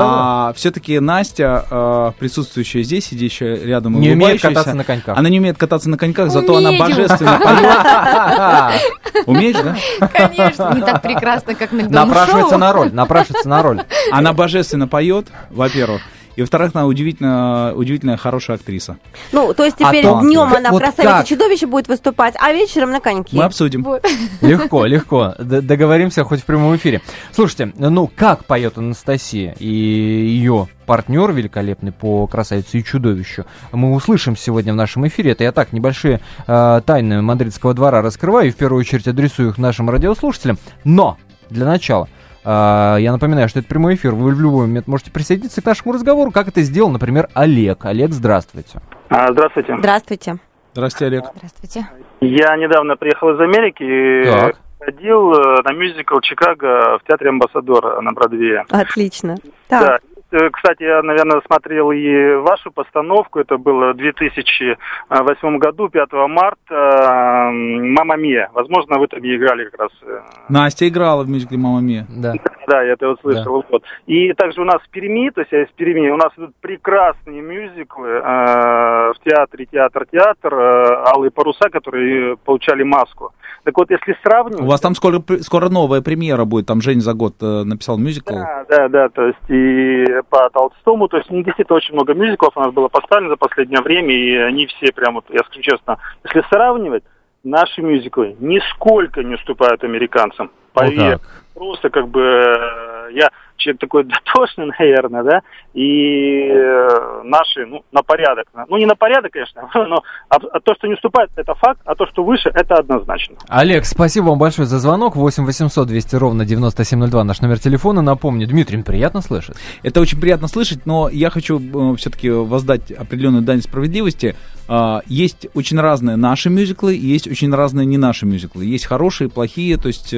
А 0.49 0.53
все-таки 0.55 0.99
Настя, 0.99 1.65
э, 1.69 2.11
присутствующая 2.19 2.83
здесь, 2.83 3.05
сидящая 3.05 3.63
рядом, 3.63 3.97
и 3.97 3.99
Не 3.99 4.11
умеет 4.11 4.41
кататься 4.41 4.73
на 4.73 4.83
коньках. 4.83 5.17
Она 5.17 5.29
не 5.29 5.39
умеет 5.39 5.57
кататься 5.57 5.89
на 5.89 5.97
коньках, 5.97 6.31
зато 6.31 6.55
она 6.57 6.69
Умею. 6.69 6.83
божественно 6.83 7.39
поет. 7.39 9.25
Умеешь, 9.27 9.55
да? 9.55 10.07
Конечно, 10.07 10.73
не 10.75 10.81
так 10.81 11.01
прекрасно, 11.01 11.55
как 11.55 11.71
на 11.71 11.87
Напрашивается 11.89 12.57
на 12.57 12.73
роль, 12.73 12.91
напрашивается 12.93 13.47
на 13.49 13.61
роль. 13.61 13.81
Она 14.11 14.33
божественно 14.33 14.87
поет, 14.87 15.27
во-первых. 15.49 16.01
И, 16.35 16.41
во-вторых, 16.41 16.71
она 16.73 16.85
удивительно, 16.85 17.73
удивительная 17.75 18.17
хорошая 18.17 18.57
актриса. 18.57 18.97
Ну, 19.31 19.53
то 19.53 19.63
есть 19.65 19.77
А 19.81 19.89
теперь 19.89 20.03
то- 20.03 20.21
днем 20.21 20.53
она 20.53 20.71
вот 20.71 20.81
красавице 20.81 21.13
как? 21.13 21.25
чудовище 21.27 21.67
будет 21.67 21.87
выступать, 21.87 22.35
а 22.39 22.51
вечером 22.53 22.91
на 22.91 22.99
коньки. 22.99 23.35
Мы 23.37 23.43
обсудим. 23.43 23.83
Вот. 23.83 24.05
Легко, 24.41 24.85
легко. 24.85 25.35
Д- 25.39 25.61
договоримся 25.61 26.23
хоть 26.23 26.41
в 26.41 26.45
прямом 26.45 26.75
эфире. 26.77 27.01
Слушайте, 27.31 27.73
ну 27.75 28.09
как 28.15 28.45
поет 28.45 28.77
Анастасия 28.77 29.55
и 29.59 29.67
ее 29.67 30.67
партнер 30.85 31.31
великолепный 31.31 31.91
по 31.91 32.27
красавице 32.27 32.79
и 32.79 32.83
чудовищу. 32.83 33.45
Мы 33.71 33.93
услышим 33.93 34.35
сегодня 34.35 34.73
в 34.73 34.75
нашем 34.75 35.07
эфире. 35.07 35.31
Это 35.31 35.43
я 35.43 35.51
так 35.51 35.71
небольшие 35.73 36.19
э, 36.47 36.81
тайны 36.85 37.21
мадридского 37.21 37.73
двора 37.73 38.01
раскрываю 38.01 38.47
и 38.47 38.51
в 38.51 38.55
первую 38.55 38.79
очередь 38.81 39.07
адресую 39.07 39.49
их 39.49 39.57
нашим 39.57 39.89
радиослушателям. 39.89 40.57
Но 40.83 41.17
для 41.49 41.65
начала 41.65 42.07
я 42.43 43.11
напоминаю, 43.11 43.47
что 43.49 43.59
это 43.59 43.67
прямой 43.67 43.95
эфир. 43.95 44.13
Вы 44.13 44.33
в 44.33 44.39
любой 44.39 44.67
момент 44.67 44.87
можете 44.87 45.11
присоединиться 45.11 45.61
к 45.61 45.65
нашему 45.65 45.93
разговору, 45.93 46.31
как 46.31 46.47
это 46.47 46.61
сделал, 46.61 46.89
например, 46.89 47.29
Олег. 47.33 47.85
Олег, 47.85 48.11
здравствуйте. 48.11 48.79
А, 49.09 49.31
Здравствуйте. 49.31 49.75
Здравствуйте. 49.77 50.35
Здравствуйте, 50.73 51.05
Олег. 51.05 51.25
Здравствуйте. 51.35 51.87
Я 52.21 52.55
недавно 52.55 52.95
приехал 52.95 53.31
из 53.31 53.39
Америки 53.41 53.83
и 53.83 54.53
ходил 54.79 55.33
э, 55.33 55.61
на 55.63 55.73
мюзикл 55.73 56.19
«Чикаго» 56.21 56.97
в 56.97 57.01
театре 57.07 57.29
«Амбассадор» 57.29 58.01
на 58.01 58.11
Бродвее. 58.13 58.63
Отлично. 58.69 59.35
Да. 59.69 59.79
Так, 59.79 60.01
Э, 60.01 60.20
Кстати, 60.31 60.83
я, 60.83 61.01
наверное, 61.03 61.41
смотрел 61.45 61.91
и 61.91 62.35
вашу 62.35 62.71
постановку. 62.71 63.39
Это 63.39 63.57
было 63.57 63.93
в 63.93 63.97
2008 63.97 65.57
году, 65.57 65.89
5 65.89 66.11
марта. 66.27 66.57
э, 66.69 67.51
«Мама 67.51 68.15
Мия». 68.15 68.49
Возможно, 68.53 68.97
вы 68.97 69.07
там 69.07 69.19
играли 69.19 69.65
как 69.65 69.81
раз. 69.81 69.91
э, 70.03 70.21
Настя 70.49 70.87
играла 70.87 71.23
в 71.23 71.29
мюзикле 71.29 71.57
«Мама 71.57 71.81
Мия». 71.81 72.05
Да. 72.09 72.33
Да, 72.67 72.83
я 72.83 72.93
это 72.93 73.09
вот 73.09 73.19
слышал. 73.21 73.65
Вот. 73.69 73.83
И 74.05 74.31
также 74.33 74.61
у 74.61 74.65
нас 74.65 74.81
в 74.81 74.89
Перми, 74.91 75.29
то 75.31 75.41
есть 75.41 75.51
я 75.51 75.63
из 75.63 75.69
Перми, 75.71 76.09
у 76.09 76.17
нас 76.17 76.31
идут 76.37 76.55
прекрасные 76.61 77.41
мюзиклы 77.41 78.09
э, 78.09 79.11
в 79.13 79.15
театре 79.25 79.65
«Театр-театр», 79.65 80.53
э, 80.53 81.03
«Алые 81.13 81.31
паруса», 81.31 81.69
которые 81.69 82.37
получали 82.37 82.83
маску. 82.83 83.33
Так 83.63 83.77
вот, 83.77 83.91
если 83.91 84.17
сравнивать... 84.23 84.61
У 84.61 84.65
вас 84.65 84.81
там 84.81 84.95
скоро, 84.95 85.21
скоро 85.41 85.69
новая 85.69 86.01
премьера 86.01 86.45
будет. 86.45 86.65
Там 86.65 86.81
Женя 86.81 87.01
за 87.01 87.13
год 87.13 87.35
э, 87.41 87.63
написал 87.63 87.97
мюзикл. 87.97 88.33
Да, 88.33 88.65
да, 88.67 88.87
да, 88.89 89.09
то 89.09 89.27
есть 89.27 89.49
и 89.49 90.05
по 90.29 90.49
Толстому, 90.49 91.07
то 91.07 91.17
есть 91.17 91.29
ну, 91.29 91.43
действительно 91.43 91.77
очень 91.77 91.93
много 91.93 92.13
мюзиклов 92.13 92.55
у 92.55 92.59
нас 92.59 92.73
было 92.73 92.87
поставлено 92.87 93.31
за 93.31 93.37
последнее 93.37 93.81
время, 93.81 94.13
и 94.13 94.35
они 94.37 94.65
все 94.67 94.91
прям, 94.91 95.15
вот, 95.15 95.25
я 95.29 95.39
скажу 95.39 95.61
честно, 95.61 95.97
если 96.23 96.43
сравнивать, 96.49 97.03
наши 97.43 97.81
мюзиклы 97.81 98.35
нисколько 98.39 99.23
не 99.23 99.35
уступают 99.35 99.83
американцам. 99.83 100.51
Поверь, 100.73 101.17
так. 101.17 101.21
просто 101.53 101.89
как 101.89 102.07
бы 102.07 102.21
э, 102.21 103.11
я 103.13 103.29
человек 103.61 103.79
такой 103.79 104.03
дотошный, 104.25 104.71
наверное, 104.77 105.23
да, 105.23 105.41
и 105.73 106.49
э, 106.49 107.21
наши, 107.23 107.65
ну, 107.65 107.83
на 107.91 108.01
порядок. 108.01 108.47
Ну, 108.67 108.77
не 108.77 108.85
на 108.85 108.95
порядок, 108.95 109.31
конечно, 109.31 109.69
но 109.87 110.03
а, 110.29 110.35
а 110.35 110.59
то, 110.59 110.75
что 110.75 110.87
не 110.87 110.95
уступает, 110.95 111.29
это 111.35 111.53
факт, 111.55 111.79
а 111.85 111.95
то, 111.95 112.05
что 112.07 112.23
выше, 112.23 112.49
это 112.53 112.75
однозначно. 112.75 113.35
Олег, 113.47 113.85
спасибо 113.85 114.25
вам 114.25 114.39
большое 114.39 114.67
за 114.67 114.79
звонок. 114.79 115.15
8 115.15 115.45
800 115.45 115.87
200 115.87 116.15
ровно 116.15 116.45
9702 116.45 117.23
наш 117.23 117.41
номер 117.41 117.59
телефона. 117.59 118.01
Напомню, 118.01 118.47
Дмитрий, 118.47 118.81
приятно 118.83 119.21
слышать. 119.21 119.57
Это 119.83 120.01
очень 120.01 120.19
приятно 120.19 120.47
слышать, 120.47 120.85
но 120.85 121.09
я 121.09 121.29
хочу 121.29 121.59
все-таки 121.97 122.29
воздать 122.29 122.91
определенную 122.91 123.43
дань 123.43 123.61
справедливости. 123.61 124.35
А, 124.67 125.01
Есть 125.07 125.47
очень 125.53 125.79
разные 125.79 126.15
наши 126.15 126.49
мюзиклы, 126.49 126.95
есть 126.95 127.27
очень 127.27 127.53
разные 127.53 127.85
не 127.85 127.97
наши 127.97 128.25
мюзиклы. 128.25 128.65
Есть 128.65 128.85
хорошие, 128.85 129.29
плохие, 129.29 129.77
то 129.77 129.87
есть 129.87 130.13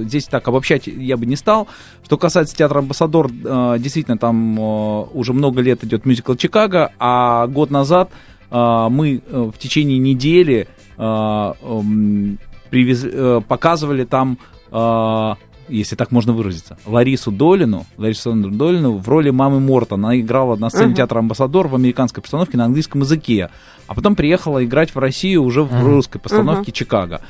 э, 0.00 0.04
здесь 0.04 0.24
так 0.26 0.46
обобщать 0.48 0.86
я 0.86 1.16
бы 1.16 1.26
не 1.26 1.36
стал. 1.36 1.68
Что 2.04 2.16
касается 2.18 2.56
театра 2.56 2.78
«Амбассадор», 2.80 3.30
э, 3.30 3.76
действительно, 3.78 4.18
там 4.18 4.58
э, 4.58 5.04
уже 5.12 5.32
много 5.32 5.60
лет 5.60 5.84
идет 5.84 6.06
мюзикл 6.06 6.34
«Чикаго», 6.34 6.92
а 6.98 7.46
год 7.46 7.70
назад 7.70 8.10
э, 8.50 8.86
мы 8.90 9.22
э, 9.26 9.50
в 9.54 9.58
течение 9.58 9.98
недели 9.98 10.68
э, 10.96 11.02
эм, 11.02 12.38
привез- 12.70 13.08
э, 13.10 13.40
показывали 13.46 14.04
там 14.04 14.38
э, 14.70 15.34
если 15.68 15.96
так 15.96 16.10
можно 16.10 16.34
выразиться, 16.34 16.76
Ларису 16.84 17.30
Долину, 17.30 17.86
Ларису 17.96 18.34
Долину 18.34 18.98
в 18.98 19.08
роли 19.08 19.30
мамы 19.30 19.60
Морта. 19.60 19.94
Она 19.94 20.20
играла 20.20 20.56
на 20.56 20.68
сцене 20.68 20.88
Мгм. 20.88 20.94
театра 20.96 21.18
«Амбассадор» 21.20 21.68
в 21.68 21.74
американской 21.74 22.22
постановке 22.22 22.58
на 22.58 22.66
английском 22.66 23.00
языке. 23.00 23.48
А 23.86 23.94
потом 23.94 24.14
приехала 24.14 24.62
играть 24.62 24.94
в 24.94 24.98
Россию 24.98 25.42
уже 25.42 25.62
в 25.62 25.72
Мгм. 25.72 25.84
русской 25.86 26.18
постановке 26.18 26.70
«Чикаго». 26.70 27.22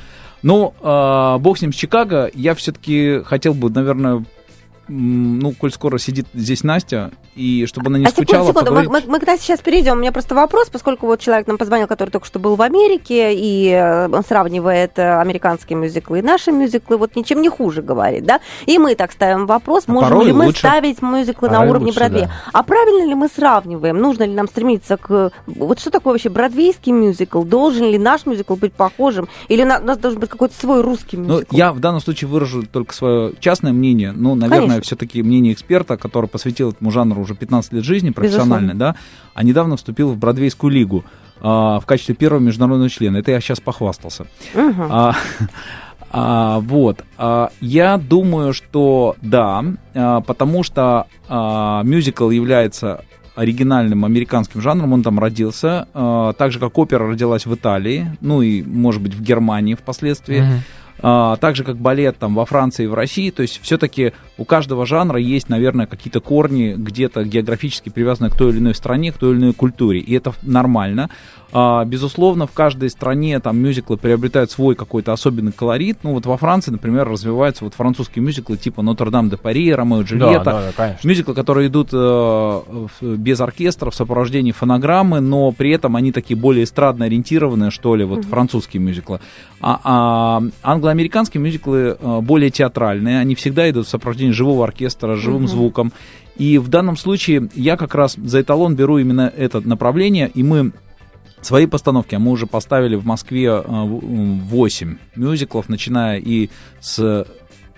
Ну, 0.45 0.75
э, 0.79 1.37
бог 1.39 1.57
с 1.57 1.63
ним 1.63 1.73
с 1.73 1.75
Чикаго. 1.75 2.29
Я 2.35 2.53
все-таки 2.53 3.21
хотел 3.25 3.55
бы, 3.55 3.71
наверное, 3.71 4.23
ну, 4.87 5.51
коль 5.53 5.71
скоро 5.71 5.97
сидит 5.97 6.27
здесь 6.33 6.63
Настя, 6.63 7.11
и 7.35 7.65
чтобы 7.65 7.87
она 7.87 7.97
не 7.97 8.05
а 8.05 8.09
секунду, 8.09 8.27
скучала, 8.27 8.47
секунду, 8.47 8.71
мы, 8.71 8.83
поговорить- 8.83 9.07
мы, 9.07 9.11
мы 9.13 9.19
к 9.19 9.27
Насте 9.27 9.45
сейчас 9.47 9.59
перейдем. 9.61 9.93
У 9.93 10.01
меня 10.01 10.11
просто 10.11 10.35
вопрос, 10.35 10.69
поскольку 10.69 11.05
вот 11.07 11.19
человек 11.19 11.47
нам 11.47 11.57
позвонил, 11.57 11.87
который 11.87 12.09
только 12.11 12.25
что 12.27 12.39
был 12.39 12.55
в 12.55 12.61
Америке, 12.61 13.33
и 13.35 13.69
э, 13.69 14.07
он 14.07 14.23
сравнивает 14.23 14.97
э, 14.97 15.19
американские 15.19 15.77
мюзиклы 15.77 16.19
и 16.19 16.21
наши 16.21 16.51
мюзиклы, 16.51 16.97
вот 16.97 17.15
ничем 17.15 17.41
не 17.41 17.49
хуже 17.49 17.81
говорит, 17.81 18.25
да? 18.25 18.39
И 18.65 18.77
мы 18.77 18.95
так 18.95 19.11
ставим 19.11 19.45
вопрос, 19.47 19.83
А 19.87 19.91
можем 19.91 20.21
ли 20.21 20.31
мы 20.33 20.45
лучше. 20.45 20.59
ставить 20.59 21.01
мюзиклы 21.01 21.49
на 21.49 21.55
Порой 21.57 21.69
уровне 21.71 21.87
лучше, 21.87 21.99
Бродвея. 21.99 22.25
да. 22.27 22.31
А 22.53 22.63
правильно 22.63 23.05
ли 23.07 23.15
мы 23.15 23.27
сравниваем? 23.27 23.97
Нужно 23.97 24.23
ли 24.23 24.33
нам 24.33 24.47
стремиться 24.47 24.97
к... 24.97 25.31
Вот 25.47 25.79
что 25.79 25.89
такое 25.91 26.13
вообще 26.13 26.29
бродвейский 26.29 26.91
мюзикл? 26.91 27.43
Должен 27.43 27.85
ли 27.85 27.97
наш 27.97 28.25
мюзикл 28.25 28.55
быть 28.55 28.73
похожим? 28.73 29.27
Или 29.49 29.63
у 29.63 29.67
на- 29.67 29.79
нас 29.79 29.97
должен 29.97 30.19
быть 30.19 30.29
какой-то 30.29 30.55
свой 30.55 30.81
русский 30.81 31.17
Ну, 31.17 31.33
мюзикл? 31.35 31.55
я 31.55 31.73
в 31.73 31.79
данном 31.79 32.01
случае 32.01 32.29
выражу 32.29 32.63
только 32.65 32.93
свое 32.93 33.33
частное 33.39 33.73
мнение. 33.73 34.11
Ну, 34.13 34.35
наверное, 34.35 34.59
Конечно. 34.59 34.74
Все-таки 34.83 35.23
мнение 35.23 35.53
эксперта, 35.53 35.97
который 35.97 36.27
посвятил 36.27 36.71
этому 36.71 36.91
жанру 36.91 37.21
уже 37.21 37.35
15 37.35 37.73
лет 37.73 37.83
жизни, 37.83 38.09
профессионально, 38.11 38.75
да, 38.75 38.95
а 39.33 39.43
недавно 39.43 39.77
вступил 39.77 40.11
в 40.11 40.17
Бродвейскую 40.17 40.71
лигу 40.71 41.03
а, 41.41 41.79
в 41.79 41.85
качестве 41.85 42.15
первого 42.15 42.39
международного 42.39 42.89
члена. 42.89 43.17
Это 43.17 43.31
я 43.31 43.39
сейчас 43.39 43.59
похвастался. 43.59 44.27
Мгм. 44.53 44.87
А, 44.89 45.15
а, 46.11 46.59
вот. 46.59 47.03
А, 47.17 47.51
я 47.61 47.97
думаю, 47.97 48.53
что 48.53 49.15
да, 49.21 49.63
а, 49.93 50.21
потому 50.21 50.63
что 50.63 51.07
а, 51.27 51.83
мюзикл 51.83 52.29
является 52.29 53.03
оригинальным 53.35 54.05
американским 54.05 54.61
жанром, 54.61 54.93
он 54.93 55.03
там 55.03 55.19
родился, 55.19 55.87
а, 55.93 56.33
так 56.33 56.51
же 56.51 56.59
как 56.59 56.77
опера 56.77 57.07
родилась 57.07 57.45
в 57.45 57.53
Италии, 57.53 58.17
ну 58.21 58.41
и, 58.41 58.63
может 58.63 59.01
быть, 59.01 59.13
в 59.13 59.21
Германии 59.21 59.75
впоследствии. 59.75 60.41
Мгм. 60.41 60.61
А, 61.01 61.35
так 61.37 61.55
же 61.55 61.63
как 61.63 61.77
балет 61.77 62.17
там 62.17 62.35
во 62.35 62.45
Франции 62.45 62.85
и 62.85 62.87
в 62.87 62.93
России, 62.93 63.29
то 63.29 63.41
есть 63.41 63.59
все-таки 63.61 64.13
у 64.37 64.45
каждого 64.45 64.85
жанра 64.85 65.19
есть, 65.19 65.49
наверное, 65.49 65.85
какие-то 65.85 66.19
корни 66.19 66.73
где-то 66.77 67.23
географически 67.23 67.89
привязанные 67.89 68.31
к 68.31 68.37
той 68.37 68.51
или 68.51 68.59
иной 68.59 68.75
стране, 68.75 69.11
к 69.11 69.17
той 69.17 69.31
или 69.31 69.39
иной 69.39 69.53
культуре, 69.53 69.99
и 69.99 70.13
это 70.13 70.33
нормально. 70.41 71.09
А, 71.57 71.85
безусловно, 71.85 72.47
в 72.47 72.51
каждой 72.51 72.89
стране 72.89 73.39
там 73.39 73.57
мюзиклы 73.57 73.95
приобретают 73.95 74.51
свой 74.51 74.75
какой-то 74.75 75.13
особенный 75.13 75.53
колорит. 75.53 75.99
Ну 76.03 76.11
вот 76.11 76.25
во 76.25 76.35
Франции, 76.35 76.71
например, 76.71 77.07
развиваются 77.07 77.63
вот 77.63 77.75
французские 77.75 78.25
мюзиклы 78.25 78.57
типа 78.57 78.81
«Нотр-Дам 78.81 79.29
де 79.29 79.37
Пари», 79.37 79.73
«Ромео 79.73 80.01
и 80.01 80.03
Да, 80.03 80.09
Джульетта». 80.09 80.43
да, 80.43 80.61
да, 80.61 80.71
конечно. 80.75 81.07
Мюзиклы, 81.07 81.33
которые 81.33 81.69
идут 81.69 81.91
э, 81.93 82.61
без 83.01 83.39
оркестра, 83.39 83.89
в 83.89 83.95
сопровождении 83.95 84.51
фонограммы, 84.51 85.21
но 85.21 85.51
при 85.53 85.71
этом 85.71 85.95
они 85.95 86.11
такие 86.11 86.35
более 86.35 86.65
эстрадно 86.65 87.05
ориентированные, 87.05 87.71
что 87.71 87.95
ли, 87.95 88.03
вот 88.03 88.25
французские 88.25 88.81
мюзиклы. 88.81 89.21
А, 89.61 89.79
а 89.81 90.41
англо-американские 90.85 91.41
мюзиклы 91.41 91.97
э, 91.99 92.19
более 92.21 92.51
театральные, 92.51 93.19
они 93.19 93.33
всегда 93.35 93.69
идут 93.69 93.87
в 93.87 93.89
сопровождении 93.89 94.31
живого 94.31 94.63
оркестра, 94.63 95.15
живым 95.15 95.43
Мгм. 95.43 95.47
звуком. 95.47 95.93
И 96.37 96.57
в 96.59 96.67
данном 96.67 96.95
случае 96.97 97.49
я 97.55 97.75
как 97.75 97.95
раз 97.95 98.15
за 98.15 98.41
эталон 98.41 98.75
беру 98.75 98.97
именно 98.99 99.31
это 99.35 99.67
направление, 99.67 100.29
и 100.33 100.43
мы 100.43 100.73
свои 101.41 101.65
постановки, 101.65 102.13
а 102.15 102.19
мы 102.19 102.31
уже 102.31 102.45
поставили 102.45 102.95
в 102.95 103.05
Москве 103.05 103.61
8 103.61 104.97
мюзиклов, 105.15 105.69
начиная 105.69 106.19
и 106.19 106.49
с 106.81 107.25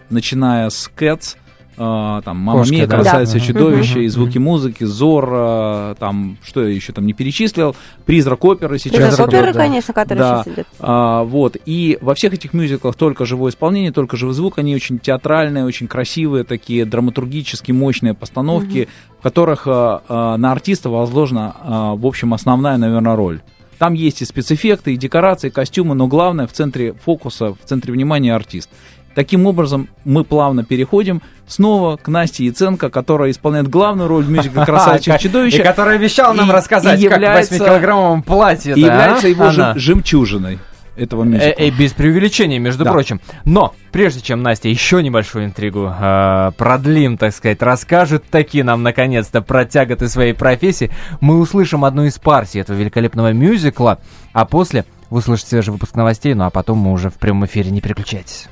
начиная 0.10 0.70
с 0.70 0.90
Cats, 0.98 1.36
а, 1.78 2.22
там 2.22 2.38
«Мама 2.38 2.60
Кошки, 2.60 2.74
Мия», 2.74 2.88
да. 2.88 2.96
«Красавица 2.96 3.34
Да. 3.34 3.40
чудовище», 3.40 4.04
и 4.04 4.08
«Звуки 4.08 4.38
музыки», 4.38 4.84
«Зор», 4.84 5.96
там, 6.00 6.38
что 6.44 6.66
я 6.66 6.74
еще 6.74 6.94
там 6.94 7.06
не 7.06 7.14
перечислил, 7.14 7.76
«Призрак 8.06 8.44
оперы» 8.46 8.80
сейчас. 8.80 8.98
Призрак 8.98 9.28
оперы, 9.28 9.54
да. 9.54 9.60
конечно, 9.60 9.94
который 9.94 10.20
Да. 10.20 10.42
сейчас 10.44 10.54
идет. 10.54 10.68
А, 10.80 11.24
вот. 11.24 11.58
И 11.66 11.98
во 12.02 12.16
всех 12.16 12.34
этих 12.34 12.54
мюзиклах 12.54 12.96
только 12.96 13.26
живое 13.26 13.52
исполнение, 13.52 13.92
только 13.92 14.18
живой 14.18 14.34
звук. 14.34 14.58
Они 14.58 14.76
очень 14.76 15.00
театральные, 15.00 15.66
очень 15.66 15.88
красивые, 15.88 16.44
такие 16.44 16.86
драматургически 16.86 17.72
мощные 17.72 18.14
постановки, 18.14 18.88
в 19.20 19.24
которых 19.24 19.64
а, 19.68 20.02
а, 20.08 20.38
на 20.38 20.52
артиста 20.52 20.90
возложена, 20.90 21.56
а, 21.60 21.96
в 21.96 22.06
общем, 22.06 22.34
основная, 22.34 22.78
наверное, 22.78 23.16
роль. 23.16 23.42
Там 23.78 23.94
есть 23.94 24.24
и 24.24 24.26
спецэффекты, 24.26 24.94
и 24.94 24.98
декорации, 24.98 25.50
и 25.50 25.52
костюмы, 25.52 25.94
но 25.94 26.08
главное 26.08 26.48
в 26.48 26.52
центре 26.52 26.94
фокуса, 26.94 27.54
в 27.54 27.60
центре 27.64 27.94
внимания 27.94 28.34
артист. 28.34 28.70
Таким 29.18 29.48
образом, 29.48 29.88
мы 30.06 30.24
плавно 30.24 30.64
переходим 30.64 31.24
снова 31.48 31.98
к 31.98 32.08
Насте 32.08 32.46
Яценко, 32.46 32.92
которая 32.92 33.32
исполняет 33.32 33.68
главную 33.68 34.08
роль 34.08 34.24
в 34.24 34.30
мюзикле 34.30 34.64
«Красавица 34.66 35.14
и 35.14 35.16
И 35.16 35.20
чудовище» 35.20 35.64
который 35.64 35.96
обещал 35.96 36.36
нам 36.36 36.52
рассказать, 36.52 37.02
как 37.02 37.10
в 37.14 37.16
является- 37.16 37.56
8-килограммовом 37.56 38.22
платье. 38.22 38.76
и 38.76 38.80
является 38.80 39.28
его 39.28 39.46
жем- 39.50 39.76
жемчужиной 39.76 40.60
этого 40.96 41.24
Э, 41.24 41.26
мюзикла. 41.26 41.64
э, 41.64 41.70
без 41.72 41.94
преувеличения, 41.94 42.60
между 42.60 42.84
Да. 42.84 42.92
прочим. 42.92 43.20
Но, 43.44 43.74
прежде 43.92 44.22
чем 44.22 44.44
Настя 44.44 44.70
еще 44.70 45.02
небольшую 45.02 45.46
интригу 45.46 45.92
э, 46.00 46.52
продлим, 46.56 47.18
так 47.18 47.34
сказать, 47.34 47.64
расскажет 47.64 48.24
таки 48.30 48.62
нам 48.62 48.84
наконец-то 48.84 49.42
про 49.42 49.66
тяготы 49.66 50.10
своей 50.10 50.34
профессии, 50.34 50.92
мы 51.22 51.40
услышим 51.40 51.86
одну 51.86 52.04
из 52.04 52.20
партий 52.20 52.60
этого 52.60 52.78
великолепного 52.78 53.34
мюзикла, 53.34 53.98
а 54.34 54.46
после 54.46 54.86
вы 55.10 55.18
услышите 55.18 55.50
свежий 55.50 55.72
выпуск 55.72 55.96
новостей, 55.96 56.36
ну 56.36 56.44
а 56.44 56.52
потом 56.52 56.78
мы 56.78 56.92
уже 56.92 57.10
в 57.10 57.16
прямом 57.16 57.46
эфире, 57.48 57.72
не 57.72 57.82
переключайтесь. 57.82 58.48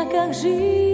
Древняя, 0.00 0.06
как 0.06 0.34
жизнь 0.34 0.89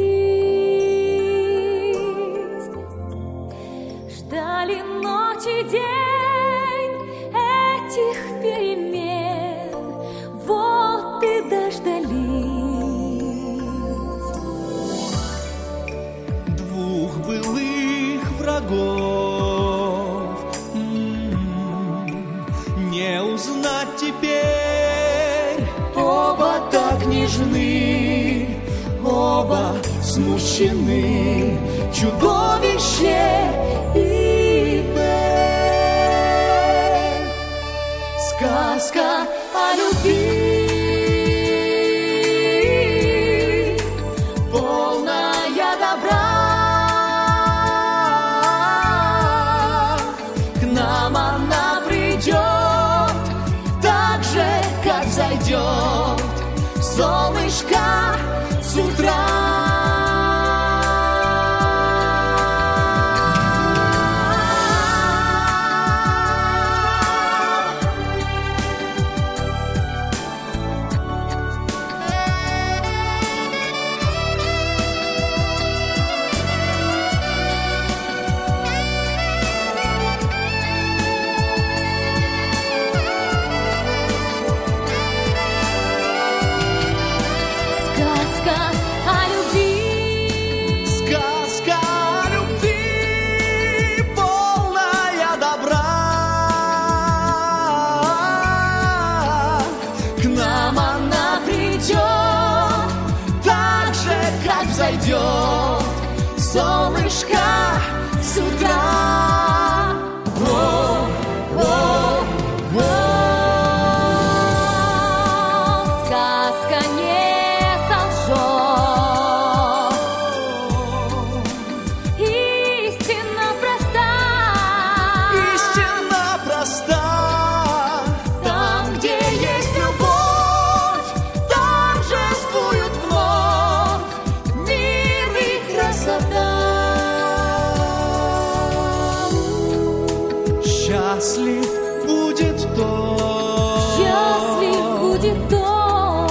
будет 145.17 145.49
тот 145.49 146.31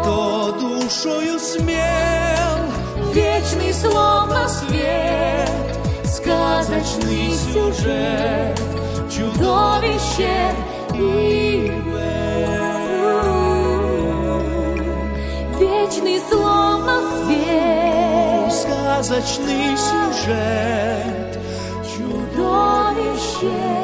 кто 0.00 0.52
душою 0.60 1.38
смел, 1.38 2.58
Вечный 3.12 3.72
словно 3.72 4.48
свет 4.48 5.50
сказочный 6.04 7.32
сюжет, 7.52 8.60
чудовище 9.10 10.54
и 10.94 11.72
Вечный 15.58 16.20
словно 16.30 17.02
свет 17.24 18.52
сказочный 18.52 19.76
сюжет, 19.76 21.38
Чудовище 21.96 23.83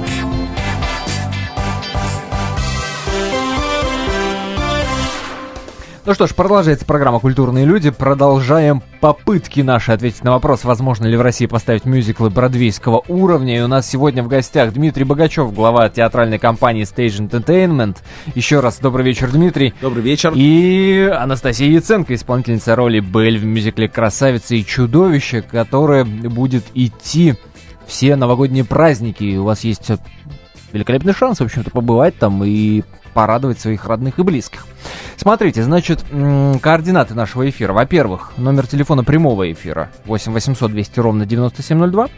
Ну 6.03 6.15
что 6.15 6.25
ж, 6.25 6.33
продолжается 6.33 6.83
программа 6.83 7.19
«Культурные 7.19 7.63
люди». 7.63 7.91
Продолжаем 7.91 8.81
попытки 9.01 9.61
наши 9.61 9.91
ответить 9.91 10.23
на 10.23 10.31
вопрос, 10.31 10.63
возможно 10.63 11.05
ли 11.05 11.15
в 11.15 11.21
России 11.21 11.45
поставить 11.45 11.85
мюзиклы 11.85 12.31
бродвейского 12.31 13.03
уровня. 13.07 13.59
И 13.59 13.61
у 13.61 13.67
нас 13.67 13.87
сегодня 13.87 14.23
в 14.23 14.27
гостях 14.27 14.73
Дмитрий 14.73 15.03
Богачев, 15.03 15.53
глава 15.53 15.89
театральной 15.89 16.39
компании 16.39 16.85
Stage 16.91 17.29
Entertainment. 17.29 17.97
Еще 18.33 18.61
раз 18.61 18.79
добрый 18.79 19.05
вечер, 19.05 19.29
Дмитрий. 19.29 19.75
Добрый 19.79 20.01
вечер. 20.01 20.33
И 20.35 21.07
Анастасия 21.15 21.69
Яценко, 21.69 22.15
исполнительница 22.15 22.75
роли 22.75 22.99
Белль 22.99 23.37
в 23.37 23.45
мюзикле 23.45 23.87
«Красавица 23.87 24.55
и 24.55 24.65
чудовище», 24.65 25.43
которая 25.43 26.03
будет 26.03 26.63
идти 26.73 27.35
все 27.85 28.15
новогодние 28.15 28.65
праздники. 28.65 29.37
У 29.37 29.43
вас 29.43 29.63
есть 29.63 29.91
великолепный 30.73 31.13
шанс, 31.13 31.41
в 31.41 31.43
общем-то, 31.43 31.69
побывать 31.69 32.17
там 32.17 32.43
и 32.43 32.81
порадовать 33.13 33.59
своих 33.59 33.85
родных 33.85 34.19
и 34.19 34.23
близких. 34.23 34.65
Смотрите, 35.21 35.61
значит, 35.61 36.03
координаты 36.61 37.13
нашего 37.13 37.47
эфира. 37.47 37.73
Во-первых, 37.73 38.31
номер 38.37 38.65
телефона 38.65 39.03
прямого 39.03 39.51
эфира 39.51 39.91
8 40.05 40.31
800 40.31 40.71
200 40.71 40.99
ровно 40.99 41.25
9702. 41.27 42.09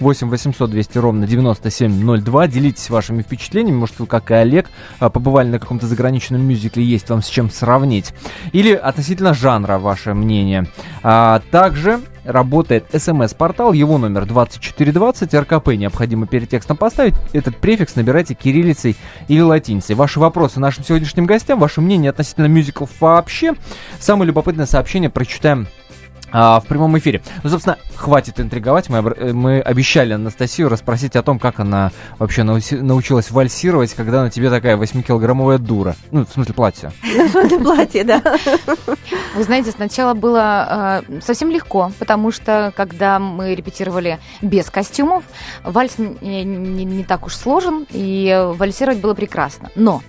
8 0.00 0.30
800 0.30 0.70
200 0.70 0.98
ровно 0.98 1.26
9702. 1.26 2.46
Делитесь 2.48 2.88
вашими 2.88 3.20
впечатлениями. 3.20 3.76
Может, 3.76 3.98
вы, 3.98 4.06
как 4.06 4.30
и 4.30 4.34
Олег, 4.34 4.70
а, 5.00 5.10
побывали 5.10 5.48
на 5.48 5.58
каком-то 5.58 5.86
заграничном 5.86 6.40
мюзикле, 6.40 6.82
есть 6.82 7.10
вам 7.10 7.20
с 7.20 7.26
чем 7.26 7.50
сравнить. 7.50 8.14
Или 8.52 8.72
относительно 8.72 9.34
жанра 9.34 9.76
ваше 9.76 10.14
мнение. 10.14 10.66
А, 11.02 11.42
также 11.50 12.00
работает 12.26 12.84
смс-портал, 12.92 13.72
его 13.72 13.98
номер 13.98 14.26
2420, 14.26 15.34
РКП 15.34 15.68
необходимо 15.68 16.26
перед 16.26 16.50
текстом 16.50 16.76
поставить. 16.76 17.14
Этот 17.32 17.56
префикс 17.56 17.96
набирайте 17.96 18.34
кириллицей 18.34 18.96
или 19.28 19.40
латиницей. 19.40 19.94
Ваши 19.94 20.20
вопросы 20.20 20.60
нашим 20.60 20.84
сегодняшним 20.84 21.26
гостям, 21.26 21.58
ваше 21.58 21.80
мнение 21.80 22.10
относительно 22.10 22.46
мюзиклов 22.46 22.90
вообще. 23.00 23.54
Самое 23.98 24.28
любопытное 24.28 24.66
сообщение 24.66 25.10
прочитаем 25.10 25.66
а, 26.32 26.60
в 26.60 26.66
прямом 26.66 26.96
эфире. 26.98 27.22
Ну, 27.42 27.50
собственно, 27.50 27.78
хватит 27.94 28.40
интриговать. 28.40 28.88
Мы, 28.88 28.98
обр- 28.98 29.16
э, 29.18 29.32
мы 29.32 29.60
обещали 29.60 30.12
Анастасию 30.12 30.68
расспросить 30.68 31.16
о 31.16 31.22
том, 31.22 31.38
как 31.38 31.60
она 31.60 31.92
вообще 32.18 32.42
науси- 32.42 32.80
научилась 32.80 33.30
вальсировать, 33.30 33.94
когда 33.94 34.22
на 34.22 34.30
тебе 34.30 34.50
такая 34.50 34.76
8-килограммовая 34.76 35.58
дура. 35.58 35.96
Ну, 36.10 36.24
в 36.26 36.28
смысле, 36.30 36.54
платье. 36.54 36.92
Ну, 37.34 37.40
это 37.40 37.58
платье, 37.58 38.04
да. 38.04 38.22
Вы 39.34 39.42
знаете, 39.44 39.70
сначала 39.70 40.14
было 40.14 41.02
э, 41.08 41.20
совсем 41.20 41.50
легко, 41.50 41.92
потому 41.98 42.30
что 42.32 42.72
когда 42.76 43.18
мы 43.18 43.54
репетировали 43.54 44.18
без 44.42 44.70
костюмов, 44.70 45.24
вальс 45.64 45.94
не, 45.98 46.44
не- 46.44 46.84
не 46.84 47.04
так 47.04 47.26
уж 47.26 47.34
сложен, 47.36 47.86
и 47.90 48.28
э, 48.28 48.52
вальсировать 48.52 49.00
было 49.00 49.14
прекрасно. 49.14 49.70
Но 49.74 50.02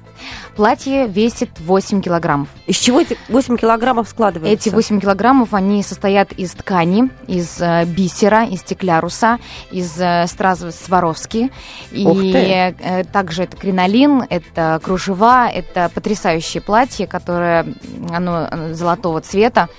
платье 0.56 1.08
весит 1.08 1.50
8 1.60 2.02
килограммов. 2.02 2.50
Из 2.66 2.78
чего 2.78 3.02
эти 3.02 3.18
8 3.30 3.58
килограммов 3.58 4.10
складываются? 4.10 4.70
Эти 4.70 4.74
8 4.74 5.00
килограммов, 5.00 5.54
они 5.54 5.84
состоят 5.84 6.32
из 6.34 6.52
ткани, 6.52 7.10
из 7.28 7.62
э, 7.62 7.86
бисера, 7.86 8.46
из 8.46 8.60
стекляруса, 8.60 9.40
из 9.72 10.00
э, 10.00 10.26
стразы 10.28 10.72
Сваровски. 10.72 11.52
И 11.92 12.32
э, 12.34 13.04
также 13.06 13.44
это 13.44 13.58
кринолин, 13.58 14.24
это 14.30 14.80
кружева, 14.84 15.50
это 15.50 15.90
потрясающее 15.94 16.62
платье, 16.62 17.08
которое 17.08 17.66
оно 18.12 18.48
э, 18.50 18.74
золотого 18.74 19.22
цвета. 19.22 19.70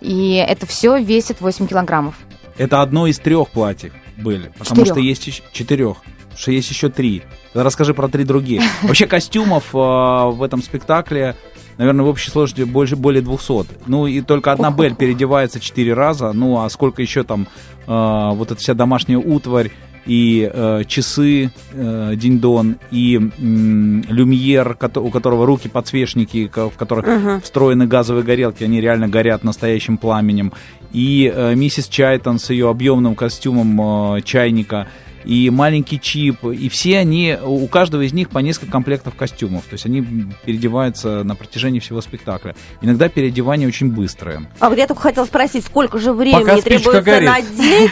И 0.00 0.34
это 0.34 0.66
все 0.66 0.98
весит 0.98 1.40
8 1.40 1.66
килограммов. 1.66 2.14
Это 2.58 2.82
одно 2.82 3.06
из 3.06 3.18
трех 3.18 3.50
платьев 3.50 3.92
были. 4.16 4.48
Потому 4.58 4.64
Четырех. 4.64 4.86
что 4.92 5.00
есть 5.00 5.26
еще 5.26 5.42
четырех. 5.52 5.96
Что 6.36 6.52
есть 6.52 6.70
еще 6.70 6.88
три. 6.88 7.22
Расскажи 7.54 7.94
про 7.94 8.08
три 8.08 8.24
другие. 8.24 8.62
Вообще 8.82 9.06
костюмов 9.06 9.74
э, 9.74 9.76
в 9.78 10.42
этом 10.42 10.62
спектакле, 10.62 11.36
наверное, 11.78 12.04
в 12.04 12.08
общей 12.08 12.30
сложности 12.30 12.62
больше, 12.62 12.96
более 12.96 13.22
200. 13.22 13.86
Ну 13.86 14.06
и 14.06 14.20
только 14.22 14.52
одна 14.52 14.70
Бель 14.70 14.94
переодевается 14.94 15.60
четыре 15.60 15.94
раза. 15.94 16.32
Ну 16.32 16.60
а 16.60 16.68
сколько 16.70 17.02
еще 17.02 17.22
там 17.24 17.46
э, 17.86 18.30
вот 18.34 18.50
эта 18.50 18.60
вся 18.60 18.74
домашняя 18.74 19.18
утварь 19.18 19.70
и 20.04 20.50
э, 20.52 20.82
часы 20.88 21.52
э, 21.72 22.12
Динь-Дон, 22.16 22.74
и 22.90 23.14
м, 23.16 24.02
люмьер, 24.08 24.76
у 24.96 25.10
которого 25.10 25.46
руки 25.46 25.68
подсвечники, 25.68 26.48
ко- 26.48 26.70
в 26.70 26.74
которых 26.76 27.06
встроены 27.44 27.86
газовые 27.86 28.24
горелки, 28.24 28.64
они 28.64 28.80
реально 28.80 29.06
горят 29.08 29.44
настоящим 29.44 29.98
пламенем, 29.98 30.52
и 30.92 31.32
э, 31.32 31.54
миссис 31.54 31.86
Чайтон 31.86 32.40
с 32.40 32.50
ее 32.50 32.68
объемным 32.68 33.14
костюмом 33.14 34.16
э, 34.16 34.22
чайника, 34.22 34.88
и 35.24 35.50
маленький 35.50 36.00
чип, 36.00 36.44
и 36.44 36.68
все 36.68 36.98
они, 36.98 37.36
у 37.42 37.66
каждого 37.68 38.02
из 38.02 38.12
них 38.12 38.30
по 38.30 38.38
несколько 38.38 38.72
комплектов 38.72 39.14
костюмов, 39.14 39.64
то 39.64 39.74
есть 39.74 39.86
они 39.86 40.04
переодеваются 40.44 41.24
на 41.24 41.34
протяжении 41.34 41.78
всего 41.80 42.00
спектакля. 42.00 42.54
Иногда 42.80 43.08
переодевание 43.08 43.68
очень 43.68 43.90
быстрое. 43.90 44.48
А 44.58 44.68
вот 44.68 44.78
я 44.78 44.86
только 44.86 45.02
хотела 45.02 45.24
спросить, 45.24 45.64
сколько 45.64 45.98
же 45.98 46.12
времени 46.12 46.40
Пока 46.40 46.60
требуется 46.60 47.02
горит. 47.02 47.28
надеть 47.28 47.90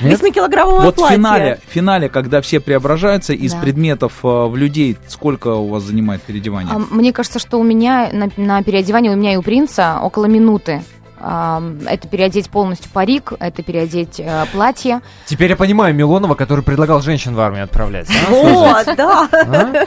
Нет? 0.00 0.20
8-килограммовое 0.20 0.82
Вот 0.84 0.94
в 0.94 0.96
платье? 0.98 1.16
финале, 1.16 1.58
в 1.68 1.72
финале, 1.72 2.08
когда 2.08 2.40
все 2.40 2.60
преображаются 2.60 3.32
из 3.32 3.52
Да. 3.52 3.60
предметов 3.60 4.12
э, 4.22 4.26
в 4.28 4.56
людей, 4.56 4.96
сколько 5.08 5.48
у 5.54 5.68
вас 5.68 5.82
занимает 5.84 6.22
переодевание? 6.22 6.72
А, 6.74 6.78
Мне 6.78 7.12
кажется, 7.12 7.38
что 7.38 7.58
у 7.58 7.62
меня 7.64 8.10
на, 8.12 8.28
на 8.36 8.62
переодевание, 8.62 9.12
у 9.12 9.16
меня 9.16 9.34
и 9.34 9.36
у 9.36 9.42
принца 9.42 9.98
около 10.02 10.26
минуты. 10.26 10.82
Это 11.18 12.08
переодеть 12.10 12.50
полностью 12.50 12.90
парик, 12.92 13.32
это 13.38 13.62
переодеть 13.62 14.20
э, 14.20 14.44
платье. 14.52 15.00
Теперь 15.24 15.50
я 15.50 15.56
понимаю 15.56 15.94
Милонова, 15.94 16.34
который 16.34 16.62
предлагал 16.62 17.00
женщин 17.00 17.34
в 17.34 17.40
армию 17.40 17.64
отправлять. 17.64 18.08
Вот, 18.28 18.86
да. 18.96 19.28
А? 19.32 19.84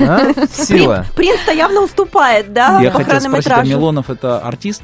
А? 0.00 0.46
Сила. 0.50 1.04
Прин- 1.14 1.26
Принц-то 1.26 1.52
явно 1.52 1.82
уступает, 1.82 2.52
да, 2.52 2.80
Я 2.80 2.90
хотел 2.90 3.20
спросить, 3.20 3.52
а. 3.52 3.62
Милонов 3.62 4.10
это 4.10 4.38
артист? 4.38 4.82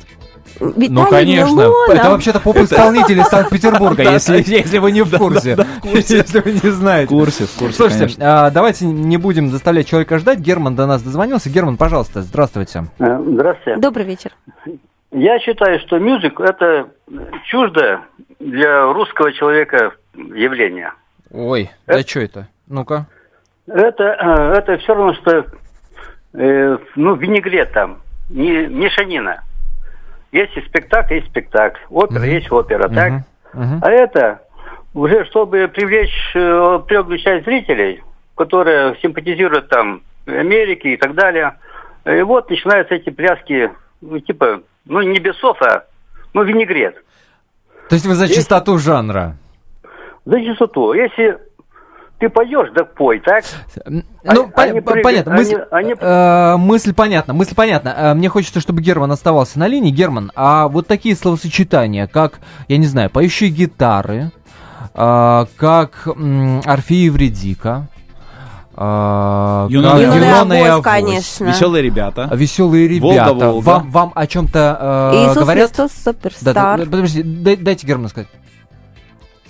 Ну, 0.61 0.71
Виталий 0.77 1.09
конечно. 1.11 1.55
Милонов. 1.55 1.89
Это 1.89 2.11
вообще-то 2.11 2.41
поп-исполнитель 2.41 3.21
из 3.21 3.27
Санкт-Петербурга, 3.27 4.03
если, 4.13 4.45
если 4.47 4.79
вы 4.79 4.93
не 4.93 5.03
в 5.03 5.17
курсе. 5.17 5.57
Если 5.85 6.41
вы 6.41 6.53
не 6.53 6.71
знаете. 6.71 7.07
В 7.15 7.19
курсе, 7.19 7.47
в 7.47 7.53
курсе, 7.53 7.77
Слушайте, 7.77 8.17
а, 8.21 8.51
давайте 8.51 8.87
не 8.87 9.17
будем 9.17 9.51
заставлять 9.51 9.89
человека 9.89 10.19
ждать. 10.19 10.39
Герман 10.41 10.77
до 10.77 10.87
нас 10.87 11.03
дозвонился. 11.03 11.49
Герман, 11.49 11.77
пожалуйста, 11.77 12.23
здравствуйте. 12.23 12.87
Э, 12.99 13.19
Здравствуйте. 13.25 13.81
Добрый 13.81 14.05
вечер. 14.05 14.33
Я 15.13 15.39
считаю, 15.41 15.79
что 15.81 15.99
мюзик 15.99 16.41
это 16.41 16.89
чуждое 17.45 18.01
для 18.41 18.91
русского 18.93 19.31
человека 19.33 19.93
явление. 20.15 20.93
Ой, 21.31 21.71
да 21.87 22.01
что 22.01 22.21
это? 22.21 22.49
Ну-ка. 22.67 23.07
Это, 23.67 24.05
э, 24.05 24.59
это 24.59 24.79
все 24.79 24.95
равно, 24.95 25.15
что 25.15 25.47
э, 26.33 26.79
ну, 26.97 27.15
винегрет 27.15 27.73
там, 27.73 28.01
не, 28.31 28.67
мешанина. 28.67 29.43
Есть 30.33 30.57
и 30.57 30.63
спектакль, 30.63 31.15
есть 31.17 31.29
спектакль. 31.29 31.79
Опера 31.91 32.21
Мгм. 32.21 32.31
есть 32.31 32.51
опера, 32.51 32.89
так? 32.89 33.11
Мгм, 33.11 33.25
мгм. 33.53 33.79
А 33.83 33.91
это 33.91 34.43
уже, 34.95 35.27
чтобы 35.27 35.69
привлечь, 35.69 36.33
э, 36.35 36.81
привлечь 36.89 37.23
часть 37.23 37.45
зрителей, 37.45 38.03
которые 38.35 38.97
симпатизируют 39.03 39.69
там 39.69 40.01
Америке 40.27 40.95
и 40.95 40.97
так 40.97 41.15
далее. 41.15 41.57
И 42.07 42.23
вот 42.23 42.49
начинаются 42.49 42.95
эти 42.95 43.11
пляски, 43.11 43.71
ну, 44.01 44.19
типа, 44.19 44.63
ну, 44.85 45.01
не 45.03 45.19
бесов, 45.19 45.57
а, 45.63 45.85
ну, 46.35 46.43
винегрет. 46.45 46.97
То 47.89 47.95
есть 47.95 48.07
вы 48.07 48.15
за 48.15 48.29
чистоту 48.29 48.79
жанра? 48.79 49.37
За 50.25 50.39
чистоту. 50.41 50.93
Если 50.93 51.37
ты 52.19 52.29
поешь, 52.29 52.69
так 52.75 52.95
пой, 52.95 53.21
так? 53.21 53.45
Ну, 53.87 54.49
по- 54.49 54.63
они 54.63 54.81
по- 54.81 54.95
понятно. 55.03 55.33
Мысль, 55.35 55.57
они- 55.71 55.93
они- 55.93 55.95
э, 56.01 56.57
мысль 56.57 56.95
понятна, 56.95 57.35
мысль 57.35 57.55
понятна. 57.57 57.89
Э, 57.97 58.15
Мне 58.15 58.29
хочется, 58.29 58.61
чтобы 58.61 58.81
Герман 58.81 59.11
оставался 59.11 59.59
на 59.59 59.67
линии. 59.67 59.91
Герман, 59.91 60.31
а 60.37 60.69
вот 60.69 60.87
такие 60.87 61.17
словосочетания, 61.17 62.07
как, 62.07 62.39
я 62.69 62.77
не 62.79 62.87
знаю, 62.87 63.11
поющие 63.11 63.51
гитары, 63.51 64.31
э, 64.95 65.45
как 65.57 66.07
э, 66.07 66.61
как 66.65 66.91
и 66.91 66.95
Юный 66.95 67.83
Юнона 69.71 70.53
и 70.55 70.63
Авось, 70.67 70.85
конечно. 70.85 71.45
Веселые 71.45 71.83
ребята. 71.83 72.29
Веселые 72.33 72.89
ребята. 72.89 73.33
Волга, 73.33 73.45
Волга. 73.45 73.65
Вам, 73.65 73.91
вам 73.91 74.13
о 74.15 74.27
чем-то 74.27 75.11
э, 75.13 75.17
Иисус 75.25 75.39
говорят? 75.43 75.69
Христос 75.71 75.91
Да, 76.05 76.13
суперстар. 76.13 76.55
да, 76.55 76.77
да, 76.77 76.85
подожди, 76.85 77.23
дай- 77.23 77.57
дайте 77.57 77.87
Герману 77.87 78.09
сказать. 78.09 78.29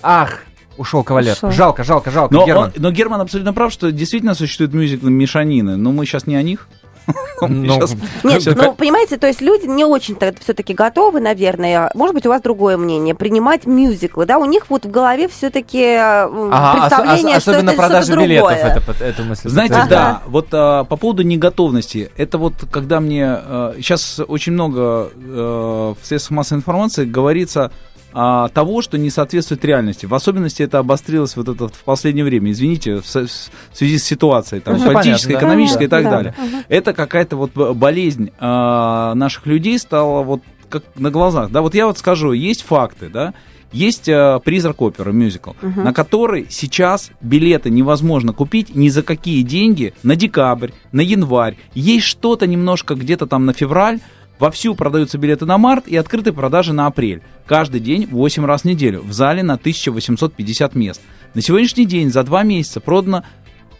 Ах, 0.02 0.42
ушел 0.76 1.02
кавалер. 1.04 1.32
Ушел. 1.34 1.50
Жалко, 1.50 1.84
жалко, 1.84 2.10
жалко, 2.10 2.34
Но, 2.34 2.46
Герман. 2.46 2.64
он- 2.64 2.72
но 2.76 2.90
Герман 2.90 3.20
абсолютно 3.20 3.52
прав, 3.52 3.72
что 3.72 3.92
действительно 3.92 4.34
существуют 4.34 4.74
мюзиклы 4.74 5.10
мешанины, 5.10 5.76
но 5.76 5.92
мы 5.92 6.06
сейчас 6.06 6.26
не 6.26 6.34
о 6.36 6.42
них. 6.42 6.68
Ну, 7.48 7.80
Нет, 8.22 8.42
ну, 8.54 8.74
понимаете, 8.74 9.16
то 9.16 9.26
есть 9.26 9.40
люди 9.40 9.66
не 9.66 9.84
очень-то 9.84 10.32
все-таки 10.40 10.74
готовы, 10.74 11.20
наверное, 11.20 11.90
может 11.94 12.14
быть, 12.14 12.24
у 12.24 12.28
вас 12.28 12.40
другое 12.40 12.76
мнение, 12.76 13.16
принимать 13.16 13.66
мюзиклы, 13.66 14.26
да, 14.26 14.38
у 14.38 14.44
них 14.44 14.70
вот 14.70 14.84
в 14.84 14.90
голове 14.90 15.26
все-таки 15.28 15.96
Ага, 15.96 16.72
ос- 16.72 16.78
представление, 16.78 17.36
ос- 17.36 17.42
что 17.42 17.50
особенно 17.52 17.70
это 17.70 17.78
продажа 17.78 18.06
что-то 18.06 18.20
билетов, 18.20 18.48
другое. 18.48 18.82
это, 19.00 19.22
мысль 19.24 19.48
Знаете, 19.48 19.84
да, 19.88 20.22
вот 20.26 20.48
а, 20.52 20.84
по 20.84 20.96
поводу 20.96 21.22
неготовности, 21.22 22.12
это 22.16 22.38
вот 22.38 22.54
когда 22.70 23.00
мне 23.00 23.38
сейчас 23.76 24.20
очень 24.26 24.52
много 24.52 25.10
э, 25.14 25.94
в 26.00 26.06
средствах 26.06 26.36
массовой 26.36 26.58
информации 26.60 27.04
говорится 27.04 27.72
а, 28.12 28.48
того, 28.48 28.82
что 28.82 28.98
не 28.98 29.10
соответствует 29.10 29.64
реальности. 29.64 30.06
В 30.06 30.14
особенности 30.14 30.62
это 30.62 30.78
обострилось 30.78 31.36
вот 31.36 31.48
это 31.48 31.68
в 31.68 31.84
последнее 31.84 32.24
время. 32.24 32.50
Извините, 32.52 32.96
в, 32.96 33.04
в 33.04 33.28
связи 33.72 33.98
с 33.98 34.04
ситуацией 34.04 34.60
там, 34.60 34.78
Ну, 34.78 34.84
политической, 34.84 35.28
понятно, 35.28 35.32
да. 35.32 35.38
экономической 35.38 35.84
и 35.84 35.88
так 35.88 36.04
Да, 36.04 36.10
далее. 36.10 36.34
Это 36.68 36.92
какая-то 36.92 37.36
вот 37.36 37.52
болезнь 37.52 38.30
а, 38.38 39.14
наших 39.14 39.46
людей 39.46 39.78
стала 39.78 40.22
вот 40.22 40.42
как 40.68 40.84
на 40.96 41.10
глазах. 41.10 41.50
Да, 41.50 41.60
вот 41.60 41.74
я 41.74 41.86
вот 41.86 41.98
скажу, 41.98 42.32
есть 42.32 42.62
факты, 42.62 43.08
да, 43.08 43.34
есть 43.72 44.08
э, 44.08 44.38
призрак 44.44 44.82
оперы, 44.82 45.12
мюзикл, 45.12 45.52
на 45.62 45.92
который 45.94 46.46
сейчас 46.50 47.10
билеты 47.22 47.70
невозможно 47.70 48.32
купить 48.32 48.74
ни 48.74 48.88
за 48.88 49.02
какие 49.02 49.42
деньги 49.42 49.94
на 50.02 50.14
декабрь, 50.14 50.70
на 50.92 51.00
январь. 51.00 51.56
Есть 51.74 52.06
что-то 52.06 52.46
немножко 52.46 52.94
где-то 52.94 53.26
там 53.26 53.46
на 53.46 53.52
февраль. 53.54 54.00
Вовсю 54.42 54.74
продаются 54.74 55.18
билеты 55.18 55.46
на 55.46 55.56
март 55.56 55.86
и 55.86 55.96
открыты 55.96 56.32
продажи 56.32 56.72
на 56.72 56.86
апрель. 56.88 57.22
Каждый 57.46 57.78
день 57.78 58.08
8 58.10 58.44
раз 58.44 58.62
в 58.62 58.64
неделю. 58.64 59.00
В 59.02 59.12
зале 59.12 59.44
на 59.44 59.54
1850 59.54 60.74
мест. 60.74 61.00
На 61.34 61.40
сегодняшний 61.42 61.86
день 61.86 62.10
за 62.10 62.24
два 62.24 62.42
месяца 62.42 62.80
продано 62.80 63.22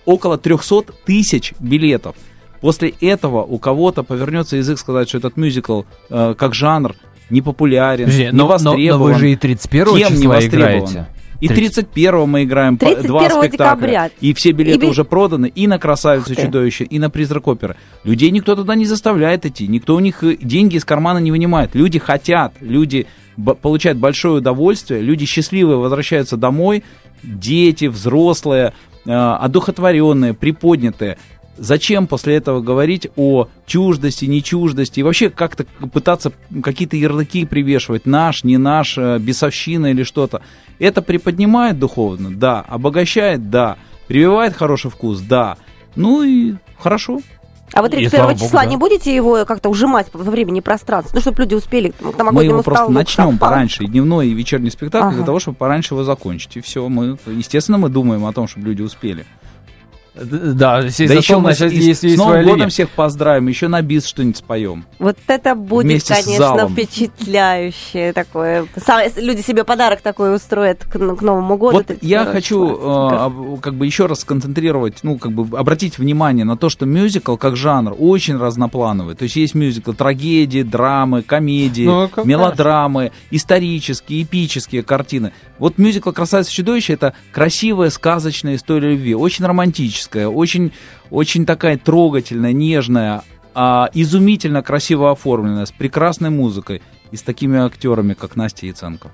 около 0.05 0.39
300 0.39 0.85
тысяч 1.05 1.53
билетов. 1.59 2.15
После 2.61 2.91
этого 3.01 3.43
у 3.43 3.59
кого-то 3.59 4.05
повернется 4.05 4.57
язык 4.57 4.79
сказать, 4.79 5.09
что 5.09 5.19
этот 5.19 5.37
мюзикл 5.37 5.83
э, 6.11 6.37
как 6.39 6.55
жанр 6.55 6.95
не 7.29 7.43
популярен, 7.43 8.05
Подожди, 8.05 8.27
не 8.27 8.31
но, 8.31 8.37
но- 8.37 8.43
но 8.45 8.71
востребован. 8.71 9.13
вы 9.15 9.19
же 9.19 9.33
и 9.33 9.37
31 9.37 9.97
Кем 9.97 9.97
не 10.15 10.17
числа 10.21 10.35
востребован? 10.37 10.69
играете. 10.69 11.07
И 11.43 11.49
30. 11.49 11.91
31 11.91 12.29
мы 12.29 12.45
играем 12.45 12.79
по- 12.79 12.87
31 12.87 13.09
два 13.09 13.29
спектакля. 13.29 13.49
декабря. 13.49 14.11
И 14.21 14.33
все 14.33 14.53
билеты 14.53 14.87
И 14.87 14.89
уже 14.89 15.05
проданы 15.05 15.51
и 15.53 15.67
на 15.67 15.79
«Красавицу 15.79 16.35
чудовище», 16.37 16.85
и 16.85 16.99
на 16.99 17.11
«Призрак 17.11 17.49
оперы». 17.49 17.77
Людей 18.05 18.31
никто 18.31 18.55
туда 18.55 18.75
не 18.77 18.85
заставляет 18.87 19.45
идти, 19.45 19.67
никто 19.67 19.97
у 19.97 20.01
них 20.01 20.23
э, 20.23 20.37
деньги 20.41 20.77
из 20.77 20.85
кармана 20.85 21.19
не 21.19 21.31
вынимает. 21.33 21.75
Люди 21.75 21.99
хотят, 21.99 22.55
люди 22.61 23.07
получают 23.61 23.99
большое 23.99 24.35
удовольствие, 24.35 25.01
люди 25.01 25.27
счастливые 25.27 25.79
возвращаются 25.79 26.37
домой, 26.37 26.85
дети, 27.23 27.87
взрослые, 27.87 28.73
э, 29.05 29.11
одухотворенные, 29.11 30.35
приподнятые. 30.35 31.19
Зачем 31.59 32.07
после 32.07 32.37
этого 32.37 32.61
говорить 32.61 33.09
о 33.17 33.49
чуждости, 33.67 34.25
нечуждости 34.25 35.01
и 35.01 35.03
вообще 35.03 35.29
как-то 35.29 35.65
пытаться 35.93 36.33
какие-то 36.63 36.97
ярлыки 36.97 37.45
привешивать, 37.45 38.07
наш, 38.07 38.43
не 38.43 38.57
наш, 38.57 38.97
э, 38.97 39.19
бесовщина 39.19 39.87
или 39.91 40.03
что-то. 40.03 40.41
Это 40.79 41.03
приподнимает 41.03 41.79
духовно? 41.79 42.31
Да. 42.31 42.61
Обогащает? 42.69 43.51
Да. 43.51 43.77
Прививает 44.09 44.55
хороший 44.55 44.91
вкус? 44.91 45.21
Да. 45.21 45.57
Ну 45.97 46.23
и 46.23 46.55
хорошо. 46.79 47.21
А 47.75 47.81
вы 47.81 47.89
И 47.89 47.91
31 47.91 48.11
слава 48.11 48.33
богу, 48.33 48.45
числа 48.45 48.61
да. 48.65 48.67
не 48.67 48.77
будете 48.77 49.15
его 49.15 49.45
как-то 49.47 49.71
ужимать 49.71 50.09
во 50.13 50.31
времени 50.31 50.59
и 50.59 50.61
пространстве, 50.61 51.13
ну, 51.15 51.21
чтобы 51.23 51.43
люди 51.43 51.55
успели 51.55 51.91
к 51.91 52.03
Мы 52.03 52.13
новогоднему 52.19 52.55
его 52.57 52.63
просто 52.63 52.85
столу, 52.85 52.93
начнем 52.93 53.39
пораньше, 53.39 53.85
и 53.85 53.87
дневной, 53.87 54.29
и 54.29 54.35
вечерний 54.35 54.71
спектакль, 54.71 55.07
Ага. 55.07 55.17
для 55.17 55.25
того, 55.25 55.39
чтобы 55.39 55.57
пораньше 55.57 55.95
его 55.95 56.05
закончить. 56.05 56.57
И 56.59 56.61
все. 56.61 56.87
Мы, 56.89 57.17
естественно, 57.27 57.79
мы 57.79 57.89
думаем 57.89 58.27
о 58.27 58.33
том, 58.35 58.47
чтобы 58.47 58.67
люди 58.67 58.83
успели. 58.83 59.25
Да, 60.15 60.83
сесть 60.91 60.99
да 60.99 61.07
за 61.07 61.15
еще 61.15 61.23
стол, 61.23 61.41
мы 61.41 61.49
начать 61.51 61.71
с, 61.73 61.75
есть, 61.75 62.01
с 62.01 62.17
Новым 62.19 62.43
годом 62.43 62.57
линия. 62.57 62.69
всех 62.69 62.91
поздравим, 62.91 63.49
еще 63.49 63.69
на 63.69 63.81
бис 63.81 64.05
что-нибудь 64.07 64.37
споем. 64.37 64.85
Вот 64.99 65.17
это 65.27 65.55
будет, 65.55 65.87
Вместе 65.87 66.15
конечно, 66.15 66.69
впечатляющее 66.69 68.13
такое. 68.13 68.67
Люди 69.17 69.41
себе 69.41 69.65
подарок 69.65 70.03
такой 70.03 70.35
устроят 70.35 70.85
к, 70.85 70.93
к 70.93 71.23
Новому 71.23 71.57
году. 71.57 71.79
Вот 71.79 71.87
31 71.87 72.09
я 72.11 72.25
хочу 72.27 73.57
э, 73.57 73.57
как 73.63 73.75
бы 73.75 73.87
еще 73.87 74.07
раз 74.07 74.21
сконцентрировать, 74.21 74.99
ну, 75.03 75.19
как 75.19 75.33
бы 75.33 75.57
обратить 75.57 75.99
внимание 75.99 76.45
на 76.45 76.57
то, 76.57 76.69
что 76.69 76.85
мюзикл 76.85 77.37
как 77.37 77.57
жанр 77.57 77.95
очень 77.99 78.37
разноплановый. 78.37 79.15
То 79.15 79.25
есть 79.25 79.37
есть 79.37 79.55
мюзикл 79.55 79.93
трагедии, 79.93 80.63
драмы, 80.63 81.23
комедии, 81.23 81.85
Ну, 81.85 82.09
конечно. 82.09 82.29
мелодрамы, 82.29 83.13
исторические, 83.31 84.23
эпические 84.23 84.83
картины. 84.83 85.33
Вот 85.59 85.79
мюзикл 85.79 86.11
«Красавица 86.11 86.51
и 86.51 86.55
чудовище»— 86.55 86.93
это 86.95 87.15
красивая, 87.33 87.91
сказочная 87.91 88.57
история 88.57 88.91
любви, 88.91 89.15
очень 89.15 89.45
романтическая, 89.45 90.02
очень, 90.09 90.73
очень 91.11 91.47
такая 91.47 91.79
трогательная, 91.79 92.53
нежная, 92.53 93.23
а, 93.55 93.91
изумительно 93.95 94.63
красиво 94.63 95.11
оформленная, 95.11 95.67
с 95.67 95.73
прекрасной 95.73 96.31
музыкой 96.31 96.83
и 97.11 97.17
с 97.17 97.23
такими 97.23 97.59
актерами, 97.59 98.15
как 98.15 98.37
Настя 98.37 98.67
Яценко. 98.67 99.11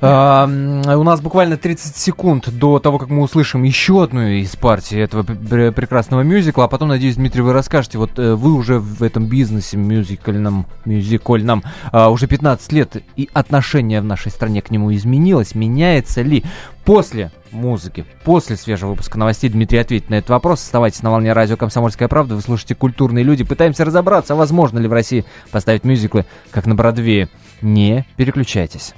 А, 0.00 0.46
у 0.46 1.02
нас 1.02 1.20
буквально 1.20 1.56
30 1.56 1.96
секунд 1.96 2.48
до 2.50 2.78
того, 2.78 2.98
как 2.98 3.08
мы 3.08 3.22
услышим 3.22 3.62
еще 3.62 4.02
одну 4.02 4.26
из 4.26 4.56
партий 4.56 4.98
этого 4.98 5.22
пр- 5.22 5.36
пр- 5.36 5.72
прекрасного 5.72 6.22
мюзикла, 6.22 6.64
а 6.64 6.68
потом, 6.68 6.88
надеюсь, 6.88 7.16
Дмитрий, 7.16 7.42
вы 7.42 7.52
расскажете, 7.52 7.98
вот 7.98 8.18
э, 8.18 8.34
вы 8.34 8.52
уже 8.54 8.78
в 8.78 9.02
этом 9.02 9.26
бизнесе 9.26 9.76
мюзикальном, 9.76 10.66
мюзикольном 10.84 11.62
а, 11.92 12.10
уже 12.10 12.26
15 12.26 12.72
лет, 12.72 12.96
и 13.16 13.28
отношение 13.32 14.00
в 14.00 14.04
нашей 14.04 14.30
стране 14.30 14.62
к 14.62 14.70
нему 14.70 14.94
изменилось, 14.94 15.54
меняется 15.54 16.22
ли 16.22 16.44
после 16.84 17.30
музыки, 17.52 18.04
после 18.24 18.56
свежего 18.56 18.90
выпуска 18.90 19.18
новостей 19.18 19.50
Дмитрий 19.50 19.78
ответит 19.78 20.10
на 20.10 20.16
этот 20.16 20.30
вопрос. 20.30 20.62
Оставайтесь 20.62 21.02
на 21.02 21.10
волне 21.10 21.32
радио 21.32 21.56
«Комсомольская 21.56 22.08
правда», 22.08 22.34
вы 22.34 22.40
слушаете 22.40 22.74
«Культурные 22.74 23.24
люди», 23.24 23.44
пытаемся 23.44 23.84
разобраться, 23.84 24.34
возможно 24.34 24.78
ли 24.78 24.88
в 24.88 24.92
России 24.92 25.24
поставить 25.50 25.84
мюзиклы, 25.84 26.26
как 26.50 26.66
на 26.66 26.74
Бродвее. 26.74 27.28
Не 27.62 28.06
переключайтесь. 28.16 28.94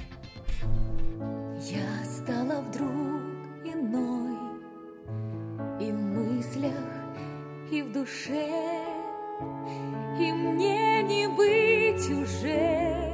Душе 8.03 8.49
И 10.19 10.31
мне 10.31 11.03
не 11.03 11.27
быть 11.27 12.09
уже 12.09 13.11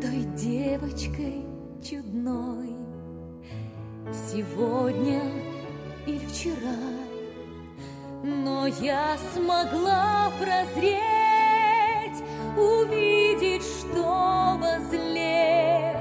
Той 0.00 0.22
девочкой 0.36 1.44
чудной. 1.82 2.76
Сегодня 4.12 5.22
или 6.06 6.24
вчера 6.26 6.78
Но 8.22 8.66
я 8.66 9.16
смогла 9.34 10.30
прозреть 10.40 11.02
Увидеть, 12.56 13.62
что 13.62 14.58
возле 14.58 16.00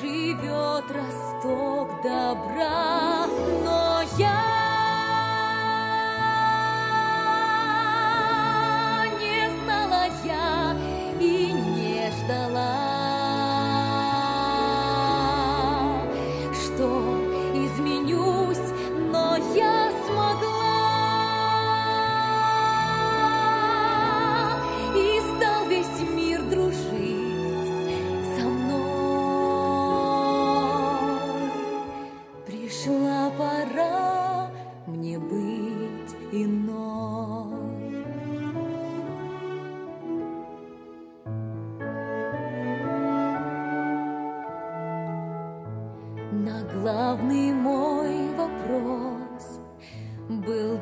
живет 0.00 0.84
росток 0.90 2.02
добра, 2.02 3.01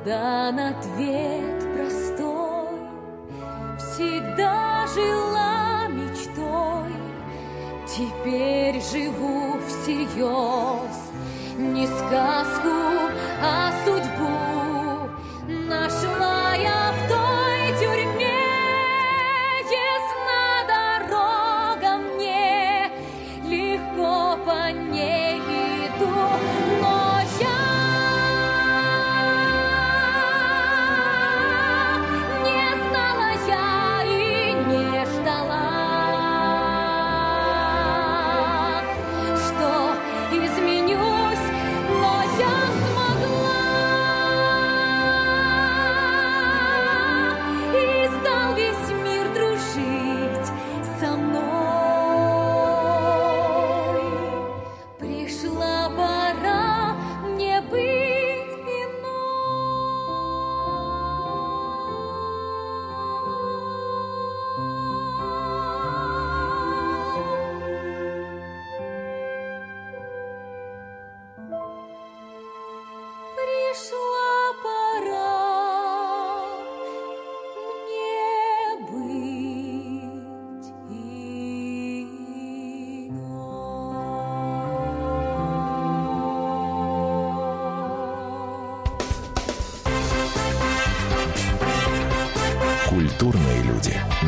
дан 0.05 0.59
ответ 0.59 1.61
простой. 1.75 2.79
Всегда 3.79 4.87
жила 4.95 5.89
мечтой, 5.89 6.95
теперь 7.87 8.81
живу 8.83 9.59
всерьез. 9.67 11.11
Не 11.59 11.87
сказку, 11.87 12.90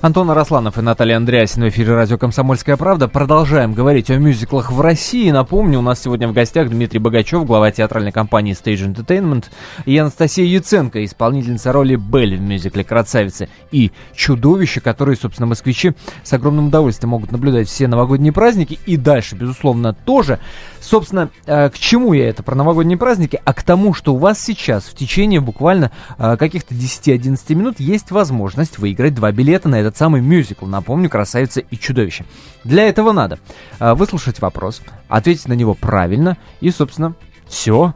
Антон 0.00 0.30
Арасланов 0.30 0.78
и 0.78 0.80
Наталья 0.80 1.16
Андреасин 1.16 1.64
в 1.64 1.68
эфире 1.70 1.92
радио 1.92 2.18
«Комсомольская 2.18 2.76
правда». 2.76 3.08
Продолжаем 3.08 3.74
говорить 3.74 4.10
о 4.10 4.16
мюзиклах 4.16 4.70
в 4.70 4.80
России. 4.80 5.28
Напомню, 5.32 5.80
у 5.80 5.82
нас 5.82 6.00
сегодня 6.00 6.28
в 6.28 6.32
гостях 6.32 6.68
Дмитрий 6.68 7.00
Богачев, 7.00 7.44
глава 7.44 7.72
театральной 7.72 8.12
компании 8.12 8.54
Stage 8.54 8.94
Entertainment, 8.94 9.46
и 9.86 9.98
Анастасия 9.98 10.44
Яценко, 10.44 11.04
исполнительница 11.04 11.72
роли 11.72 11.96
Белль 11.96 12.36
в 12.36 12.40
мюзикле 12.40 12.84
«Красавица» 12.84 13.48
и 13.72 13.90
«Чудовище», 14.14 14.80
которые, 14.80 15.16
собственно, 15.16 15.46
москвичи 15.46 15.94
с 16.22 16.32
огромным 16.32 16.68
удовольствием 16.68 17.10
могут 17.10 17.32
наблюдать 17.32 17.66
все 17.66 17.88
новогодние 17.88 18.32
праздники 18.32 18.78
и 18.86 18.96
дальше, 18.96 19.34
безусловно, 19.34 19.94
тоже. 19.94 20.38
Собственно, 20.80 21.30
э, 21.44 21.70
к 21.70 21.78
чему 21.78 22.12
я 22.12 22.28
это 22.28 22.44
про 22.44 22.54
новогодние 22.54 22.98
праздники? 22.98 23.40
А 23.44 23.52
к 23.52 23.64
тому, 23.64 23.94
что 23.94 24.14
у 24.14 24.18
вас 24.18 24.40
сейчас 24.40 24.84
в 24.84 24.94
течение 24.94 25.40
буквально 25.40 25.90
э, 26.18 26.36
каких-то 26.36 26.72
10-11 26.72 27.54
минут 27.56 27.80
есть 27.80 28.12
возможность 28.12 28.78
выиграть 28.78 29.16
два 29.16 29.32
билета 29.32 29.68
на 29.68 29.80
этот 29.80 29.87
самый 29.96 30.20
мюзикл. 30.20 30.66
Напомню, 30.66 31.08
«Красавица 31.08 31.60
и 31.60 31.76
чудовище». 31.76 32.24
Для 32.64 32.88
этого 32.88 33.12
надо 33.12 33.38
э, 33.78 33.94
выслушать 33.94 34.40
вопрос, 34.40 34.82
ответить 35.08 35.48
на 35.48 35.54
него 35.54 35.74
правильно 35.74 36.36
и, 36.60 36.70
собственно, 36.70 37.14
все. 37.46 37.94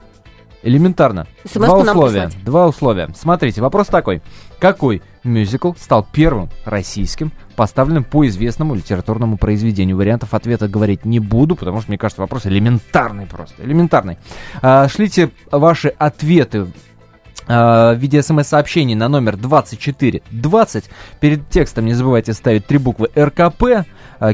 Элементарно. 0.62 1.26
Два 1.52 1.78
условия. 1.78 2.30
Два 2.44 2.66
условия. 2.68 3.08
Смотрите, 3.16 3.60
вопрос 3.60 3.88
такой. 3.88 4.22
Какой 4.60 5.02
мюзикл 5.24 5.72
стал 5.76 6.06
первым 6.12 6.50
российским, 6.64 7.32
поставленным 7.56 8.04
по 8.04 8.26
известному 8.28 8.76
литературному 8.76 9.36
произведению? 9.38 9.96
Вариантов 9.96 10.34
ответа 10.34 10.68
говорить 10.68 11.04
не 11.04 11.18
буду, 11.18 11.56
потому 11.56 11.80
что, 11.80 11.90
мне 11.90 11.98
кажется, 11.98 12.22
вопрос 12.22 12.46
элементарный 12.46 13.26
просто. 13.26 13.60
Элементарный. 13.64 14.18
А, 14.62 14.88
шлите 14.88 15.30
ваши 15.50 15.88
ответы 15.88 16.68
в 17.46 17.94
виде 17.96 18.22
смс-сообщений 18.22 18.94
на 18.94 19.08
номер 19.08 19.36
2420. 19.36 20.84
Перед 21.20 21.48
текстом 21.48 21.86
не 21.86 21.94
забывайте 21.94 22.32
ставить 22.32 22.66
три 22.66 22.78
буквы 22.78 23.10
РКП, 23.16 23.86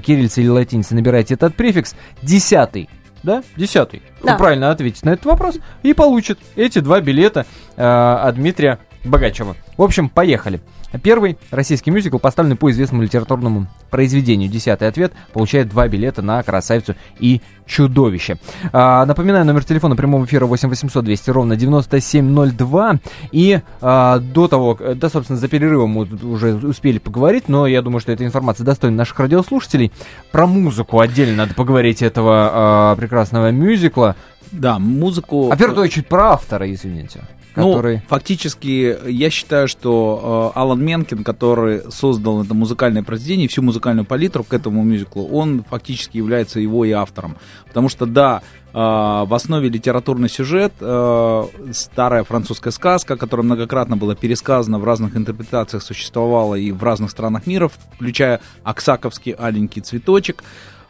кириллица 0.03 0.41
или 0.41 0.49
латиница, 0.49 0.95
набирайте 0.95 1.35
этот 1.35 1.55
префикс. 1.55 1.95
Десятый 2.23 2.89
да, 3.23 3.43
десятый, 3.57 4.03
да. 4.23 4.33
Вы 4.33 4.39
правильно 4.39 4.71
ответить 4.71 5.05
на 5.05 5.11
этот 5.11 5.27
вопрос 5.27 5.57
и 5.83 5.93
получит 5.93 6.39
эти 6.57 6.79
два 6.79 7.01
билета 7.01 7.47
э, 7.77 7.83
от 7.83 8.37
Дмитрия 8.37 8.79
Богачева. 9.05 9.57
В 9.77 9.83
общем, 9.83 10.09
поехали. 10.09 10.61
Первый 11.03 11.37
российский 11.51 11.91
мюзикл, 11.91 12.19
поставленный 12.19 12.57
по 12.57 12.71
известному 12.71 13.03
литературному 13.03 13.67
произведению. 13.91 14.51
Десятый 14.51 14.89
ответ 14.89 15.13
получает 15.33 15.69
два 15.69 15.87
билета 15.87 16.23
на 16.23 16.43
«Красавицу 16.43 16.95
и 17.21 17.43
чудовище». 17.67 18.39
А, 18.73 19.05
напоминаю, 19.05 19.45
номер 19.45 19.65
телефона 19.65 19.97
прямого 19.97 20.25
эфира 20.25 20.47
8 20.47 20.69
800 20.69 21.05
200 21.05 21.31
ровно 21.31 21.57
9702. 21.57 23.01
И 23.33 23.61
а, 23.83 24.19
до 24.19 24.49
того, 24.49 24.79
да, 24.95 25.11
собственно, 25.11 25.39
за 25.39 25.49
перерывом 25.49 25.91
мы 25.91 26.05
уже 26.05 26.55
успели 26.55 26.99
поговорить, 26.99 27.49
но 27.49 27.67
я 27.67 27.83
думаю, 27.83 28.01
что 28.01 28.13
эта 28.13 28.25
информация 28.25 28.65
достойна 28.65 28.97
наших 28.97 29.19
радиослушателей. 29.21 29.93
Про 30.33 30.47
музыку 30.47 31.01
отдельно 31.01 31.37
надо 31.37 31.55
поговорить 31.55 32.01
этого 32.01 32.51
а, 32.53 32.97
прекрасного 32.97 33.51
мюзикла. 33.51 34.17
Да, 34.53 34.79
музыку... 34.79 35.51
А 35.53 35.57
первую 35.57 35.89
чуть 35.89 36.07
про 36.07 36.33
автора, 36.33 36.73
извините 36.73 37.21
который... 37.55 37.97
Ну, 37.97 38.03
фактически, 38.09 38.97
я 39.09 39.31
считаю, 39.31 39.69
что 39.69 40.53
э, 40.55 40.59
Алан 40.59 40.83
Менкин, 40.85 41.25
который 41.25 41.91
создал 41.91 42.43
это 42.43 42.55
музыкальное 42.55 43.03
произведение, 43.03 43.49
всю 43.49 43.63
музыкальную 43.63 44.05
палитру 44.05 44.45
к 44.45 44.53
этому 44.53 44.83
мюзиклу, 44.83 45.27
он 45.27 45.65
фактически 45.69 46.17
является 46.17 46.61
его 46.61 46.85
и 46.85 46.93
автором. 46.93 47.37
Потому 47.67 47.89
что, 47.89 48.07
да, 48.07 48.43
э, 48.73 48.73
в 48.73 49.35
основе 49.35 49.69
литературный 49.69 50.29
сюжет, 50.29 50.73
э, 50.81 51.45
старая 51.73 52.25
французская 52.25 52.71
сказка, 52.71 53.17
которая 53.17 53.45
многократно 53.45 53.97
была 53.97 54.15
пересказана 54.15 54.79
в 54.79 54.85
разных 54.85 55.17
интерпретациях, 55.17 55.83
существовала 55.83 56.55
и 56.55 56.73
в 56.73 56.83
разных 56.83 57.11
странах 57.11 57.47
мира, 57.47 57.71
включая 57.95 58.41
Аксаковский 58.63 59.33
аленький 59.33 59.83
цветочек. 59.83 60.45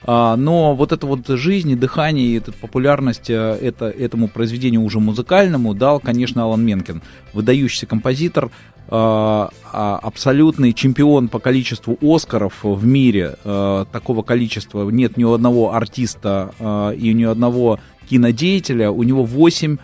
А, 0.05 0.37
но 0.37 0.75
вот 0.75 0.93
эта 0.93 1.07
вот 1.07 1.27
жизнь 1.27 1.71
и 1.71 1.75
дыхание, 1.75 2.27
и 2.27 2.39
эта 2.39 2.53
популярность 2.53 3.31
э, 3.31 3.59
это, 3.61 3.87
этому 3.87 4.29
произведению 4.29 4.83
уже 4.83 5.01
музыкальному 5.01 5.75
дал, 5.75 6.01
конечно, 6.01 6.45
Алан 6.45 6.65
Менкин. 6.65 7.03
Выдающийся 7.33 7.87
композитор, 7.87 8.51
а, 8.91 9.51
а, 9.73 9.99
абсолютный 9.99 10.73
чемпион 10.73 11.29
по 11.29 11.41
количеству 11.41 11.99
Оскаров 12.01 12.61
в 12.63 12.87
мире. 12.87 13.37
Такого 13.45 14.23
количества 14.23 14.89
нет 14.89 15.17
ни 15.17 15.25
у 15.25 15.33
одного 15.33 15.75
артиста 15.75 16.95
и 16.97 17.13
ни 17.13 17.25
у 17.25 17.31
одного 17.31 17.81
кинодеятеля. 18.09 18.91
У 18.91 19.03
него 19.03 19.25
8 19.25 19.77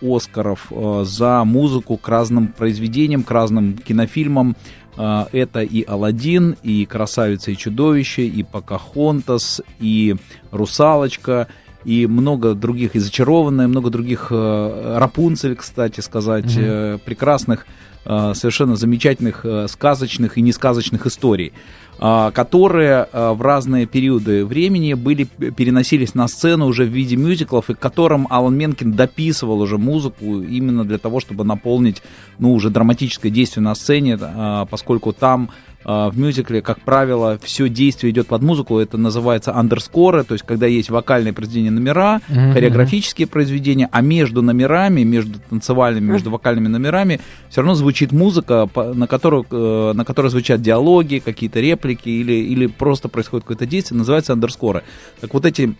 Оскаров 0.00 0.70
за 1.02 1.44
музыку 1.44 1.96
к 1.96 2.08
разным 2.08 2.48
произведениям, 2.48 3.24
к 3.24 3.30
разным 3.30 3.76
кинофильмам. 3.76 4.54
А, 4.96 5.28
это 5.32 5.60
и 5.62 5.84
Алладин, 5.84 6.56
и 6.62 6.86
Красавица 6.86 7.50
и 7.50 7.56
чудовище, 7.56 8.26
и 8.26 8.42
Покахонтас, 8.42 9.60
и 9.80 10.16
Русалочка, 10.50 11.48
и 11.84 12.06
много 12.06 12.54
других, 12.54 12.94
и 12.94 12.98
Зачарованная, 12.98 13.68
много 13.68 13.90
других, 13.90 14.28
э, 14.30 14.96
Рапунцель, 14.98 15.54
кстати 15.56 16.00
сказать, 16.00 16.46
mm-hmm. 16.46 16.98
прекрасных, 16.98 17.66
э, 18.06 18.32
совершенно 18.34 18.76
замечательных 18.76 19.44
сказочных 19.68 20.38
и 20.38 20.42
несказочных 20.42 21.06
историй. 21.06 21.52
А, 21.98 22.32
которые 22.32 23.06
а, 23.12 23.34
в 23.34 23.42
разные 23.42 23.86
периоды 23.86 24.44
времени 24.44 24.94
были, 24.94 25.24
переносились 25.24 26.14
на 26.14 26.26
сцену 26.26 26.66
уже 26.66 26.84
в 26.84 26.88
виде 26.88 27.16
мюзиклов, 27.16 27.70
и 27.70 27.74
к 27.74 27.78
которым 27.78 28.26
Алан 28.30 28.56
Менкин 28.56 28.92
дописывал 28.92 29.60
уже 29.60 29.78
музыку 29.78 30.42
именно 30.42 30.84
для 30.84 30.98
того, 30.98 31.20
чтобы 31.20 31.44
наполнить 31.44 32.02
ну, 32.38 32.52
уже 32.52 32.70
драматическое 32.70 33.30
действие 33.30 33.62
на 33.62 33.74
сцене, 33.76 34.18
а, 34.20 34.66
поскольку 34.66 35.12
там 35.12 35.50
в 35.84 36.12
мюзикле, 36.14 36.62
как 36.62 36.80
правило, 36.80 37.38
все 37.42 37.68
действие 37.68 38.10
идет 38.12 38.26
под 38.26 38.42
музыку, 38.42 38.78
это 38.78 38.96
называется 38.96 39.54
андерскоры, 39.54 40.24
то 40.24 40.32
есть 40.34 40.44
когда 40.44 40.66
есть 40.66 40.90
вокальные 40.90 41.32
произведения 41.32 41.70
номера, 41.70 42.20
mm-hmm. 42.28 42.52
хореографические 42.52 43.26
произведения, 43.26 43.88
а 43.92 44.00
между 44.00 44.42
номерами, 44.42 45.02
между 45.02 45.38
танцевальными, 45.38 46.12
между 46.12 46.30
вокальными 46.30 46.68
номерами 46.68 47.20
все 47.50 47.60
равно 47.60 47.74
звучит 47.74 48.12
музыка, 48.12 48.68
на 48.74 49.06
которую, 49.06 49.46
э, 49.50 49.92
на 49.94 50.04
которой 50.04 50.28
звучат 50.28 50.62
диалоги, 50.62 51.22
какие-то 51.24 51.60
реплики 51.60 52.08
или, 52.08 52.32
или 52.32 52.66
просто 52.66 53.08
происходит 53.08 53.44
какое-то 53.44 53.66
действие, 53.66 53.98
называется 53.98 54.32
андерскоры. 54.32 54.84
Так 55.20 55.34
вот 55.34 55.44
эти 55.44 55.74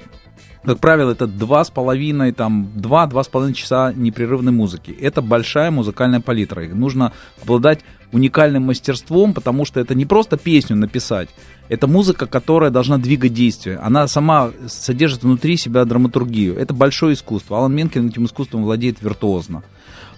как 0.64 0.78
правило, 0.78 1.10
это 1.10 1.26
два 1.26 1.64
с 1.64 1.70
половиной, 1.70 2.32
там, 2.32 2.70
два-два 2.74 3.22
с 3.22 3.28
половиной 3.28 3.54
часа 3.54 3.92
непрерывной 3.92 4.52
музыки. 4.52 4.90
Это 4.90 5.20
большая 5.22 5.70
музыкальная 5.70 6.20
палитра. 6.20 6.64
И 6.64 6.68
нужно 6.68 7.12
обладать 7.42 7.80
уникальным 8.12 8.64
мастерством, 8.64 9.34
потому 9.34 9.64
что 9.64 9.80
это 9.80 9.94
не 9.94 10.06
просто 10.06 10.36
песню 10.36 10.76
написать, 10.76 11.28
это 11.68 11.86
музыка, 11.86 12.26
которая 12.26 12.70
должна 12.70 12.98
двигать 12.98 13.34
действие. 13.34 13.78
Она 13.78 14.06
сама 14.06 14.50
содержит 14.68 15.22
внутри 15.22 15.56
себя 15.56 15.84
драматургию. 15.84 16.56
Это 16.56 16.72
большое 16.74 17.14
искусство. 17.14 17.58
Алан 17.58 17.74
Менкин 17.74 18.08
этим 18.08 18.26
искусством 18.26 18.64
владеет 18.64 19.02
виртуозно. 19.02 19.62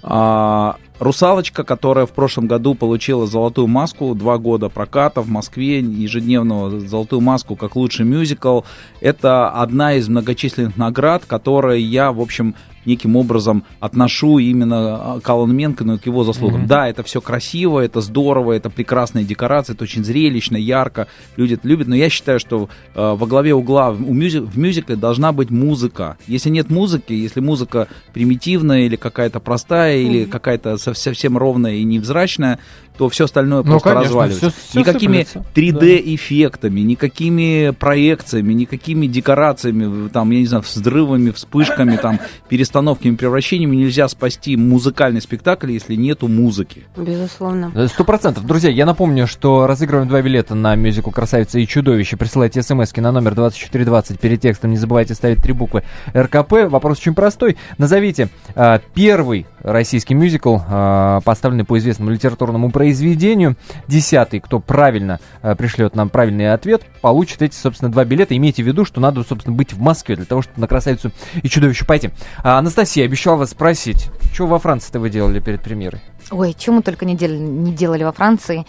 А, 0.02 0.76
Русалочка, 0.98 1.62
которая 1.62 2.06
в 2.06 2.12
прошлом 2.12 2.46
году 2.46 2.74
получила 2.74 3.26
золотую 3.26 3.66
маску, 3.66 4.14
два 4.14 4.38
года 4.38 4.70
проката 4.70 5.20
в 5.20 5.28
Москве, 5.28 5.80
ежедневную 5.80 6.80
золотую 6.80 7.20
маску 7.20 7.54
как 7.54 7.76
лучший 7.76 8.06
мюзикл. 8.06 8.62
Это 9.00 9.50
одна 9.50 9.94
из 9.94 10.08
многочисленных 10.08 10.76
наград, 10.78 11.24
которые 11.26 11.82
я, 11.82 12.12
в 12.12 12.20
общем, 12.20 12.54
неким 12.86 13.16
образом 13.16 13.64
отношу 13.80 14.38
именно 14.38 15.14
а, 15.14 15.20
к 15.20 15.28
Алану 15.28 15.52
Менкину, 15.52 15.98
к 15.98 16.06
его 16.06 16.24
заслугам. 16.24 16.62
Mm-hmm. 16.62 16.68
Да, 16.68 16.88
это 16.88 17.02
все 17.02 17.20
красиво, 17.20 17.80
это 17.80 18.00
здорово, 18.00 18.52
это 18.52 18.70
прекрасные 18.70 19.24
декорации, 19.24 19.74
это 19.74 19.84
очень 19.84 20.04
зрелищно, 20.04 20.56
ярко, 20.56 21.08
люди 21.36 21.54
это 21.54 21.66
любят, 21.68 21.88
но 21.88 21.94
я 21.94 22.08
считаю, 22.08 22.40
что 22.40 22.68
э, 22.94 23.14
во 23.18 23.26
главе 23.26 23.54
угла 23.54 23.90
в, 23.90 24.00
мюзик, 24.10 24.42
в 24.42 24.58
мюзикле 24.58 24.96
должна 24.96 25.32
быть 25.32 25.50
музыка. 25.50 26.16
Если 26.26 26.50
нет 26.50 26.70
музыки, 26.70 27.12
если 27.12 27.40
музыка 27.40 27.88
примитивная 28.12 28.86
или 28.86 28.96
какая-то 28.96 29.40
простая, 29.40 29.96
mm-hmm. 29.96 30.04
или 30.04 30.24
какая-то 30.24 30.76
совсем 30.78 31.36
ровная 31.36 31.74
и 31.74 31.84
невзрачная, 31.84 32.58
то 32.98 33.08
все 33.08 33.24
остальное 33.24 33.58
Ну, 33.62 33.64
просто 33.70 33.88
конечно, 33.90 34.04
разваливается. 34.08 34.50
всё- 34.50 34.60
всё 34.70 34.80
никакими 34.80 35.22
сыплется. 35.24 35.44
3D-эффектами, 35.54 36.80
никакими 36.80 37.70
проекциями, 37.70 38.52
никакими 38.52 39.06
декорациями, 39.06 40.08
там, 40.08 40.30
я 40.30 40.40
не 40.40 40.46
знаю, 40.46 40.62
взрывами, 40.66 41.30
вспышками, 41.30 41.96
там, 41.96 42.20
перестановками, 42.48 43.14
превращениями 43.16 43.76
нельзя 43.76 44.08
спасти 44.08 44.56
музыкальный 44.56 45.20
спектакль, 45.20 45.72
если 45.72 45.94
нету 45.94 46.28
музыки. 46.28 46.84
Безусловно. 46.96 47.72
Э, 47.74 47.86
Сто 47.88 48.04
процентов. 48.04 48.44
Друзья, 48.46 48.70
я 48.70 48.86
напомню, 48.86 49.26
что 49.26 49.66
разыгрываем 49.66 50.08
два 50.08 50.22
билета 50.22 50.54
на 50.54 50.74
мюзикл 50.76 51.10
«Красавица 51.10 51.58
и 51.58 51.66
чудовище». 51.66 52.16
Присылайте 52.16 52.62
смс 52.62 52.94
на 52.96 53.12
номер 53.12 53.34
2420. 53.34 54.20
Перед 54.20 54.40
текстом 54.40 54.70
не 54.70 54.76
забывайте 54.76 55.14
ставить 55.14 55.42
три 55.42 55.52
буквы 55.52 55.82
РКП. 56.14 56.68
Вопрос 56.68 56.98
очень 56.98 57.14
простой. 57.14 57.56
Назовите 57.78 58.28
э, 58.54 58.78
первый 58.94 59.46
российский 59.62 60.14
мюзикл, 60.14 60.58
э, 60.68 61.20
поставленный 61.24 61.64
по 61.64 61.76
известному 61.78 62.10
литературному 62.10 62.70
произведению. 62.86 63.56
Десятый, 63.88 64.38
кто 64.38 64.60
правильно 64.60 65.18
э, 65.42 65.56
пришлет 65.56 65.96
нам 65.96 66.08
правильный 66.08 66.52
ответ, 66.52 66.82
получит 67.00 67.42
эти, 67.42 67.56
собственно, 67.56 67.90
два 67.90 68.04
билета. 68.04 68.36
Имейте 68.36 68.62
в 68.62 68.66
виду, 68.66 68.84
что 68.84 69.00
надо, 69.00 69.24
собственно, 69.24 69.56
быть 69.56 69.72
в 69.72 69.80
Москве 69.80 70.14
для 70.14 70.24
того, 70.24 70.42
чтобы 70.42 70.60
на 70.60 70.68
«Красавицу 70.68 71.10
и 71.42 71.48
чудовище» 71.48 71.84
пойти. 71.84 72.10
А, 72.44 72.58
Анастасия, 72.58 73.04
обещал 73.04 73.38
вас 73.38 73.50
спросить, 73.50 74.08
что 74.32 74.46
во 74.46 74.60
Франции-то 74.60 75.00
вы 75.00 75.10
делали 75.10 75.40
перед 75.40 75.62
премьерой? 75.62 76.00
Ой, 76.30 76.54
чего 76.58 76.76
мы 76.76 76.82
только 76.82 77.04
не 77.04 77.14
делали, 77.14 77.38
не 77.38 77.72
делали 77.72 78.02
во 78.04 78.12
Франции. 78.12 78.66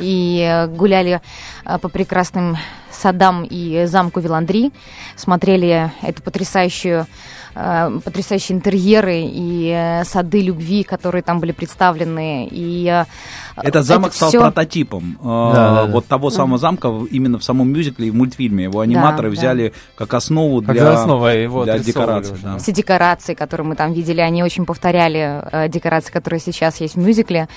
И 0.00 0.40
э, 0.40 0.66
гуляли 0.66 1.20
э, 1.64 1.78
по 1.78 1.88
прекрасным 1.88 2.56
садам 2.90 3.44
и 3.44 3.84
замку 3.86 4.20
Виландри, 4.20 4.72
смотрели 5.16 5.92
эту 6.02 6.22
потрясающую 6.22 7.06
э, 7.54 8.00
потрясающие 8.04 8.56
интерьеры 8.56 9.20
и 9.22 10.00
сады 10.04 10.40
любви, 10.40 10.82
которые 10.82 11.22
там 11.22 11.38
были 11.40 11.52
представлены. 11.52 12.48
И, 12.50 13.04
Этот 13.56 13.84
замок 13.84 14.14
стал 14.14 14.30
всё- 14.30 14.40
прототипом 14.40 15.18
э, 15.20 15.24
да, 15.24 15.74
да. 15.74 15.86
вот 15.86 16.06
того 16.06 16.30
самого 16.30 16.58
замка 16.58 16.88
именно 17.10 17.38
в 17.38 17.44
самом 17.44 17.70
мюзикле 17.70 18.08
и 18.08 18.10
в 18.10 18.14
мультфильме. 18.14 18.64
Его 18.64 18.80
аниматоры 18.80 19.28
да. 19.30 19.34
взяли 19.36 19.72
как 19.94 20.14
основу 20.14 20.62
Как 20.62 20.72
для, 20.72 20.82
за 20.82 20.94
основу 21.02 21.26
его 21.26 21.64
для 21.64 21.78
декораций. 21.78 22.36
да. 22.42 22.56
Все 22.58 22.72
декорации, 22.72 23.34
которые 23.34 23.66
мы 23.66 23.74
там 23.76 23.92
видели, 23.92 24.20
они 24.20 24.42
очень 24.42 24.64
повторяли 24.64 25.42
э, 25.52 25.68
декорации, 25.68 26.12
которые 26.12 26.40
сейчас 26.40 26.80
есть 26.80 26.95
в 26.96 27.00
мюзикле. 27.00 27.48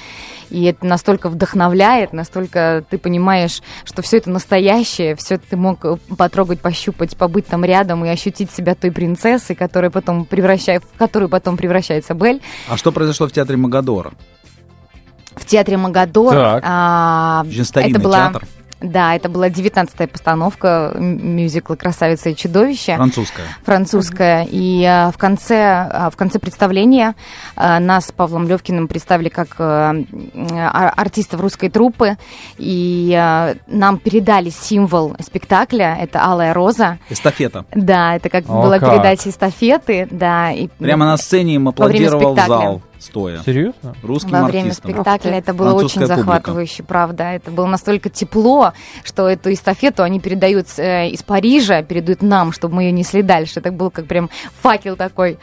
И 0.50 0.64
это 0.66 0.86
настолько 0.86 1.30
вдохновляет, 1.30 2.12
настолько 2.14 2.84
ты 2.90 2.98
понимаешь, 2.98 3.62
что 3.84 4.02
все 4.02 4.18
это 4.18 4.30
настоящее, 4.30 5.16
все 5.16 5.38
ты 5.38 5.56
мог 5.58 5.86
э, 5.86 5.98
потрогать, 6.18 6.60
пощупать, 6.60 7.16
побыть 7.16 7.46
там 7.48 7.64
рядом 7.64 8.04
и 8.06 8.10
ощутить 8.10 8.52
себя 8.52 8.76
той 8.76 8.92
принцессой, 8.92 9.56
которая 9.56 9.92
потом 9.92 10.26
превращает, 10.26 10.84
в 10.84 10.98
которую 10.98 11.30
потом 11.30 11.56
превращается 11.58 12.14
Бель. 12.14 12.42
А 12.68 12.78
что 12.78 12.92
произошло 12.92 13.28
в 13.28 13.32
театре 13.32 13.58
Магадора? 13.58 14.14
В 15.36 15.46
театре 15.46 15.78
Магадор. 15.78 16.34
Так. 16.34 16.64
а, 16.66 17.44
Очень 17.48 17.64
старинный 17.64 17.92
это 17.92 18.00
была, 18.02 18.18
театр, 18.32 18.48
Да, 18.82 19.16
это 19.16 19.28
была 19.28 19.50
девятнадцатая 19.50 20.08
постановка 20.08 20.94
мюзикла 20.96 21.76
«Красавица 21.76 22.30
и 22.30 22.36
чудовище». 22.36 22.96
французская. 22.96 23.46
французская. 23.64 24.48
И 24.50 24.84
а, 24.86 25.12
в 25.12 25.18
конце, 25.18 25.90
а, 25.92 26.10
в 26.10 26.16
конце 26.16 26.40
представления 26.40 27.16
а, 27.56 27.80
нас 27.80 28.08
с 28.08 28.12
Павлом 28.12 28.48
Левкиным 28.48 28.88
представили 28.88 29.30
как 29.30 29.60
артистов 29.60 31.42
русской 31.42 31.70
труппы. 31.70 32.18
И 32.58 33.12
нам 33.68 33.98
передали 33.98 34.50
символ 34.50 35.16
спектакля. 35.20 35.98
Это 36.00 36.24
алая 36.24 36.54
роза. 36.54 37.00
Эстафета. 37.10 37.66
Да, 37.74 38.16
это 38.16 38.30
как 38.30 38.46
О, 38.48 38.62
была 38.62 38.80
как. 38.80 38.92
передача 38.94 39.30
эстафеты. 39.30 40.08
Да, 40.10 40.52
и 40.52 40.68
Прямо 40.80 41.06
на 41.06 41.18
сцене 41.18 41.56
им 41.56 41.68
аплодировал 41.68 42.36
зал 42.36 42.82
стоя. 43.00 43.41
Серьезно? 43.45 43.95
Русским 44.04 44.32
во 44.32 44.43
время 44.43 44.68
артистам. 44.68 44.91
спектакля. 44.91 45.32
Это 45.32 45.54
было 45.54 45.72
Французская 45.72 46.00
очень 46.00 46.02
публика. 46.02 46.18
захватывающе, 46.18 46.84
правда. 46.84 47.24
Это 47.32 47.52
было 47.52 47.66
настолько 47.66 48.10
тепло, 48.10 48.74
что 49.04 49.28
эту 49.28 49.52
эстафету 49.52 50.04
они 50.04 50.20
передают 50.20 50.68
э, 50.78 51.10
из 51.10 51.24
Парижа, 51.24 51.82
передают 51.82 52.22
нам, 52.22 52.52
чтобы 52.52 52.76
мы 52.76 52.84
ее 52.84 52.91
несли 52.91 53.22
дальше. 53.22 53.60
Это 53.60 53.72
был 53.72 53.89
как 53.89 54.06
прям 54.06 54.30
факел 54.62 54.95
такой. 54.95 55.39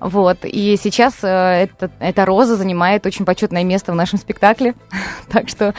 Вот. 0.00 0.38
И 0.44 0.76
сейчас 0.80 1.18
э, 1.22 1.28
это, 1.28 1.90
эта 1.98 2.24
роза 2.24 2.56
занимает 2.56 3.04
очень 3.06 3.24
почетное 3.24 3.64
место 3.64 3.92
в 3.92 3.96
нашем 3.96 4.18
спектакле. 4.18 4.74
так 5.28 5.48
что 5.48 5.74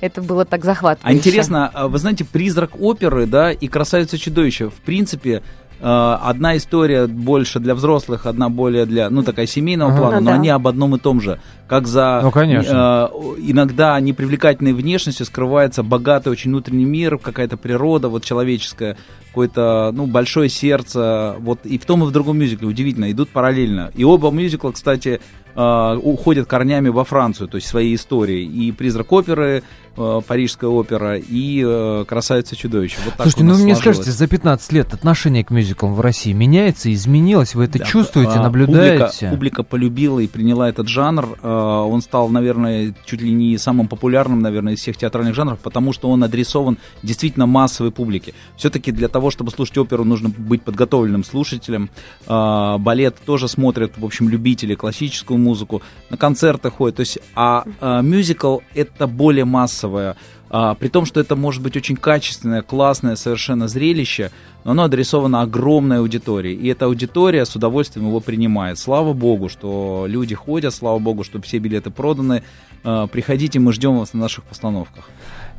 это 0.00 0.20
было 0.20 0.44
так 0.44 0.64
захватывающе. 0.64 1.16
А 1.16 1.18
интересно, 1.18 1.70
а 1.72 1.88
вы 1.88 1.98
знаете, 1.98 2.24
призрак 2.24 2.72
оперы, 2.78 3.26
да, 3.26 3.50
и 3.50 3.68
красавица 3.68 4.18
чудовище. 4.18 4.68
В 4.68 4.74
принципе, 4.74 5.42
одна 5.80 6.56
история 6.56 7.06
больше 7.06 7.60
для 7.60 7.74
взрослых, 7.74 8.26
одна 8.26 8.48
более 8.48 8.86
для, 8.86 9.10
ну, 9.10 9.22
такая 9.22 9.46
семейного 9.46 9.92
Ага. 9.92 10.00
плана, 10.00 10.16
Ну 10.16 10.24
но 10.24 10.30
да. 10.30 10.34
они 10.36 10.48
об 10.48 10.66
одном 10.66 10.96
и 10.96 10.98
том 10.98 11.20
же. 11.20 11.38
Как 11.68 11.86
за 11.86 12.20
Ну, 12.22 12.30
конечно. 12.30 13.10
э, 13.12 13.16
иногда 13.38 13.98
непривлекательной 14.00 14.72
внешностью 14.72 15.26
скрывается 15.26 15.82
богатый 15.82 16.28
очень 16.28 16.50
внутренний 16.50 16.84
мир, 16.84 17.18
какая-то 17.18 17.56
природа 17.56 18.08
вот 18.08 18.24
человеческая, 18.24 18.96
какое-то, 19.28 19.90
ну, 19.92 20.06
большое 20.06 20.48
сердце. 20.48 21.36
Вот 21.40 21.66
и 21.66 21.76
в 21.78 21.84
том 21.84 22.04
и 22.04 22.06
в 22.06 22.10
другом 22.10 22.38
мюзикле, 22.38 22.68
удивительно, 22.68 23.10
идут 23.10 23.28
параллельно. 23.28 23.90
И 23.94 24.04
оба 24.04 24.30
мюзикла, 24.30 24.70
кстати, 24.72 25.20
э, 25.54 25.98
уходят 26.02 26.46
корнями 26.46 26.88
во 26.88 27.04
Францию, 27.04 27.48
то 27.48 27.56
есть 27.56 27.66
своей 27.66 27.94
историей. 27.94 28.46
И 28.46 28.72
«Призрак 28.72 29.12
оперы», 29.12 29.58
э, 29.58 29.62
«Парижская 30.26 30.68
опера» 30.70 31.16
и 31.16 31.62
э, 31.66 32.04
«Красавица 32.06 32.54
и 32.54 32.58
чудовище». 32.58 32.96
Вот 33.04 33.14
Слушайте, 33.16 33.44
ну 33.44 33.54
вы 33.54 33.62
мне 33.64 33.74
сложилось. 33.74 33.96
скажите, 33.98 34.16
за 34.16 34.26
15 34.26 34.72
лет 34.72 34.94
отношение 34.94 35.44
к 35.44 35.50
мюзиклам 35.50 35.94
в 35.94 36.00
России 36.00 36.32
меняется, 36.32 36.92
изменилось? 36.92 37.54
Вы 37.54 37.64
это 37.64 37.78
Да, 37.78 37.84
чувствуете, 37.84 38.32
а, 38.32 38.42
наблюдаете? 38.42 39.04
Публика, 39.04 39.30
публика 39.30 39.62
полюбила 39.62 40.20
и 40.20 40.26
приняла 40.26 40.68
этот 40.68 40.88
жанр. 40.88 41.38
Э, 41.42 41.48
Он 41.48 42.00
стал, 42.02 42.28
наверное, 42.28 42.94
чуть 43.04 43.22
ли 43.22 43.30
не 43.32 43.56
самым 43.58 43.88
популярным, 43.88 44.40
наверное, 44.40 44.74
из 44.74 44.80
всех 44.80 44.96
театральных 44.96 45.34
жанров, 45.34 45.58
потому 45.60 45.92
что 45.92 46.10
он 46.10 46.22
адресован 46.24 46.78
действительно 47.02 47.46
массовой 47.46 47.90
публике. 47.90 48.34
Все-таки 48.56 48.92
для 48.92 49.08
того, 49.08 49.30
чтобы 49.30 49.50
слушать 49.50 49.78
оперу, 49.78 50.04
нужно 50.04 50.28
быть 50.28 50.62
подготовленным 50.62 51.24
слушателем. 51.24 51.90
Э, 52.26 52.76
Балет 52.78 53.16
тоже 53.24 53.48
смотрят, 53.48 53.92
в 53.96 54.04
общем, 54.04 54.28
любители, 54.28 54.74
классическую 54.74 55.38
музыку. 55.38 55.82
На 56.10 56.16
концерты 56.16 56.70
ходят. 56.70 56.96
То 56.96 57.00
есть, 57.00 57.18
а 57.34 57.64
э, 57.80 58.02
мюзикл 58.02 58.58
это 58.74 59.06
более 59.06 59.44
массовое. 59.86 60.16
А, 60.48 60.74
при 60.74 60.88
том, 60.88 61.06
что 61.06 61.20
это 61.20 61.34
может 61.36 61.62
быть 61.62 61.76
очень 61.76 61.96
качественное, 61.96 62.62
классное 62.62 63.16
совершенно 63.16 63.68
зрелище, 63.68 64.30
но 64.64 64.72
оно 64.72 64.84
адресовано 64.84 65.42
огромной 65.42 65.98
аудитории. 65.98 66.54
И 66.54 66.68
эта 66.68 66.84
аудитория 66.86 67.44
с 67.44 67.56
удовольствием 67.56 68.06
его 68.06 68.20
принимает. 68.20 68.78
Слава 68.78 69.12
богу, 69.12 69.48
что 69.48 70.06
люди 70.08 70.34
ходят, 70.34 70.74
слава 70.74 70.98
богу, 70.98 71.24
что 71.24 71.40
все 71.42 71.58
билеты 71.58 71.90
проданы. 71.90 72.42
А, 72.84 73.06
приходите, 73.06 73.58
мы 73.58 73.72
ждем 73.72 73.98
вас 73.98 74.14
на 74.14 74.20
наших 74.20 74.44
постановках. 74.44 75.08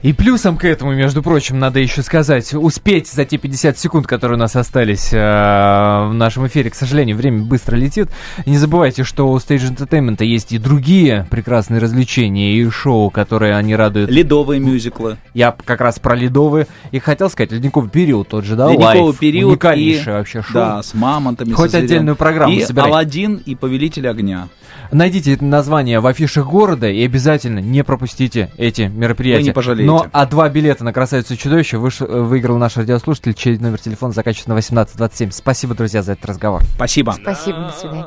И 0.03 0.13
плюсом 0.13 0.57
к 0.57 0.63
этому, 0.63 0.93
между 0.93 1.23
прочим, 1.23 1.57
надо 1.57 1.79
еще 1.79 2.03
сказать, 2.03 2.53
успеть 2.53 3.07
за 3.07 3.25
те 3.25 3.37
50 3.37 3.79
секунд, 3.79 4.05
которые 4.05 4.37
у 4.37 4.39
нас 4.39 4.55
остались 4.55 5.09
э, 5.11 5.17
в 5.17 6.11
нашем 6.13 6.45
эфире. 6.45 6.69
К 6.69 6.75
сожалению, 6.75 7.17
время 7.17 7.43
быстро 7.43 7.75
летит. 7.75 8.09
И 8.45 8.51
не 8.51 8.57
забывайте, 8.59 9.03
что 9.03 9.27
у 9.27 9.35
Stage 9.37 9.75
Entertainment 9.75 10.23
есть 10.23 10.51
и 10.51 10.59
другие 10.59 11.25
прекрасные 11.31 11.81
развлечения 11.81 12.53
и 12.53 12.69
шоу, 12.69 13.09
которые 13.09 13.55
они 13.55 13.75
радуют. 13.75 14.11
Ледовые 14.11 14.59
мюзиклы. 14.59 15.17
Я 15.33 15.55
как 15.65 15.81
раз 15.81 15.97
про 15.97 16.15
ледовые. 16.15 16.67
И 16.91 16.99
хотел 16.99 17.31
сказать, 17.31 17.51
ледниковый 17.51 17.89
период 17.89 18.27
тот 18.27 18.45
же, 18.45 18.55
да, 18.55 18.69
Ледниковый 18.71 19.01
лайф. 19.01 19.17
период 19.17 19.51
Уникальнейшее 19.53 20.15
и- 20.15 20.17
вообще 20.19 20.41
шоу. 20.43 20.53
Да, 20.53 20.83
с 20.83 20.93
мамонтами. 20.93 21.53
Хоть 21.53 21.71
со 21.71 21.79
отдельную 21.79 22.15
программу 22.15 22.53
И 22.53 22.61
собирайте. 22.61 22.91
Алладин 22.91 23.41
и 23.43 23.55
Повелитель 23.55 24.07
огня. 24.07 24.47
Найдите 24.91 25.33
это 25.33 25.43
название 25.43 25.99
в 25.99 26.07
афишах 26.07 26.47
города 26.47 26.87
и 26.87 27.03
обязательно 27.03 27.59
не 27.59 27.83
пропустите 27.83 28.51
эти 28.57 28.83
мероприятия. 28.83 29.41
Вы 29.41 29.47
не 29.47 29.53
пожалеете. 29.53 29.86
Но 29.87 30.05
а 30.11 30.25
два 30.25 30.49
билета 30.49 30.83
на 30.83 30.93
«Красавицу 30.93 31.33
и 31.33 31.37
чудовище» 31.37 31.77
выш- 31.77 32.05
э, 32.05 32.21
выиграл 32.21 32.57
наш 32.57 32.77
радиослушатель, 32.77 33.33
чей 33.33 33.57
номер 33.57 33.79
телефона 33.79 34.13
заканчивается 34.13 34.49
на 34.49 34.55
1827. 34.55 35.31
Спасибо, 35.31 35.73
друзья, 35.75 36.01
за 36.01 36.13
этот 36.13 36.25
разговор. 36.25 36.61
Спасибо. 36.75 37.11
Спасибо, 37.19 37.59
до 37.59 37.71
свидания. 37.71 38.05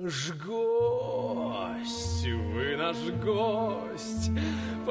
Наш 0.00 0.30
гость, 0.46 2.26
вы 2.26 2.76
наш 2.76 2.96
гость, 3.24 3.57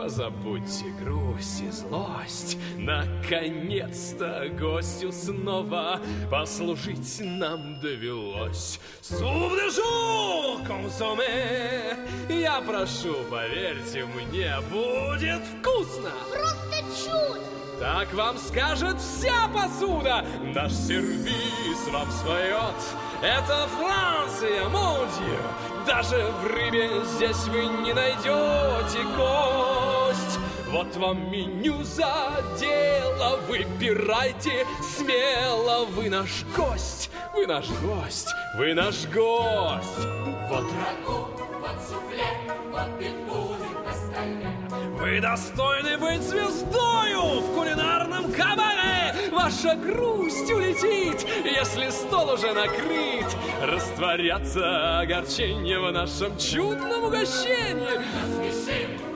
позабудьте 0.07 0.85
грусть 1.03 1.61
и 1.61 1.69
злость. 1.69 2.57
Наконец-то 2.77 4.49
гостю 4.57 5.11
снова 5.11 5.99
послужить 6.31 7.19
нам 7.19 7.81
довелось. 7.81 8.79
Суп 9.01 9.51
де 9.51 9.69
жур, 9.69 10.65
консоме, 10.65 11.97
я 12.29 12.61
прошу, 12.61 13.15
поверьте 13.29 14.05
мне, 14.05 14.55
будет 14.71 15.41
вкусно. 15.59 16.11
Просто 16.31 16.85
чудо! 17.03 17.56
Так 17.79 18.11
вам 18.13 18.37
скажет 18.39 18.97
вся 18.99 19.47
посуда. 19.53 20.25
Наш 20.55 20.71
сервис 20.73 21.87
вам 21.91 22.09
своет. 22.11 22.75
Это 23.21 23.67
Франция, 23.77 24.67
модью. 24.69 25.37
Даже 25.85 26.31
в 26.41 26.47
рыбе 26.47 26.89
здесь 27.05 27.43
вы 27.49 27.65
не 27.83 27.93
найдете 27.93 29.03
кость. 29.15 30.39
Вот 30.69 30.95
вам 30.97 31.31
меню 31.31 31.83
за 31.83 32.43
дело, 32.59 33.39
выбирайте 33.47 34.65
смело. 34.81 35.85
Вы 35.85 36.09
наш 36.09 36.43
гость, 36.55 37.11
вы 37.35 37.45
наш 37.45 37.69
гость, 37.69 38.33
вы 38.57 38.73
наш 38.73 39.05
гость. 39.05 40.07
Вот 40.49 40.65
рагу, 40.73 41.27
вот 41.59 41.77
суфле, 41.87 42.27
вот 42.71 43.01
и 43.01 43.09
будет 43.29 43.85
на 43.85 43.93
столе. 43.93 44.56
Вы 44.99 45.19
достойны 45.21 45.97
быть 45.97 46.21
звездою 46.21 47.41
в 47.41 47.55
кулинарном 47.55 48.31
кабаре. 48.31 49.13
Ваша 49.31 49.75
грусть 49.75 50.51
улетит, 50.51 51.25
если 51.45 51.89
стол 51.89 52.33
уже 52.33 52.53
накрыт. 52.53 53.27
Растворятся 53.61 54.99
огорчения 54.99 55.79
в 55.79 55.91
нашем 55.91 56.37
чудном 56.37 57.05
угощении. 57.05 58.01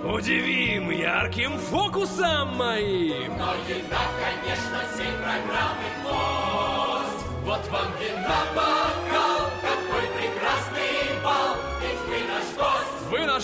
Удивим 0.03 0.89
ярким 0.89 1.57
фокусом 1.57 2.57
моим. 2.57 3.37
Но 3.37 3.53
еда, 3.67 4.01
конечно, 4.19 4.79
всей 4.93 5.11
программы 5.17 5.87
хвост. 6.03 7.25
Вот 7.43 7.67
вам 7.69 7.91
вина 7.99 8.41
бокал, 8.55 9.10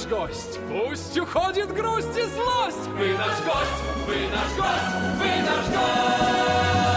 гость. 0.07 0.59
Пусть 0.69 1.17
уходит 1.17 1.73
грусть 1.73 2.17
и 2.17 2.23
злость. 2.23 2.87
Вы 2.97 3.13
наш 3.13 3.37
гость, 3.43 3.83
вы 4.07 4.15
наш 4.29 4.55
гость, 4.55 5.19
вы 5.19 5.27
наш 5.41 5.65
гость. 5.67 6.96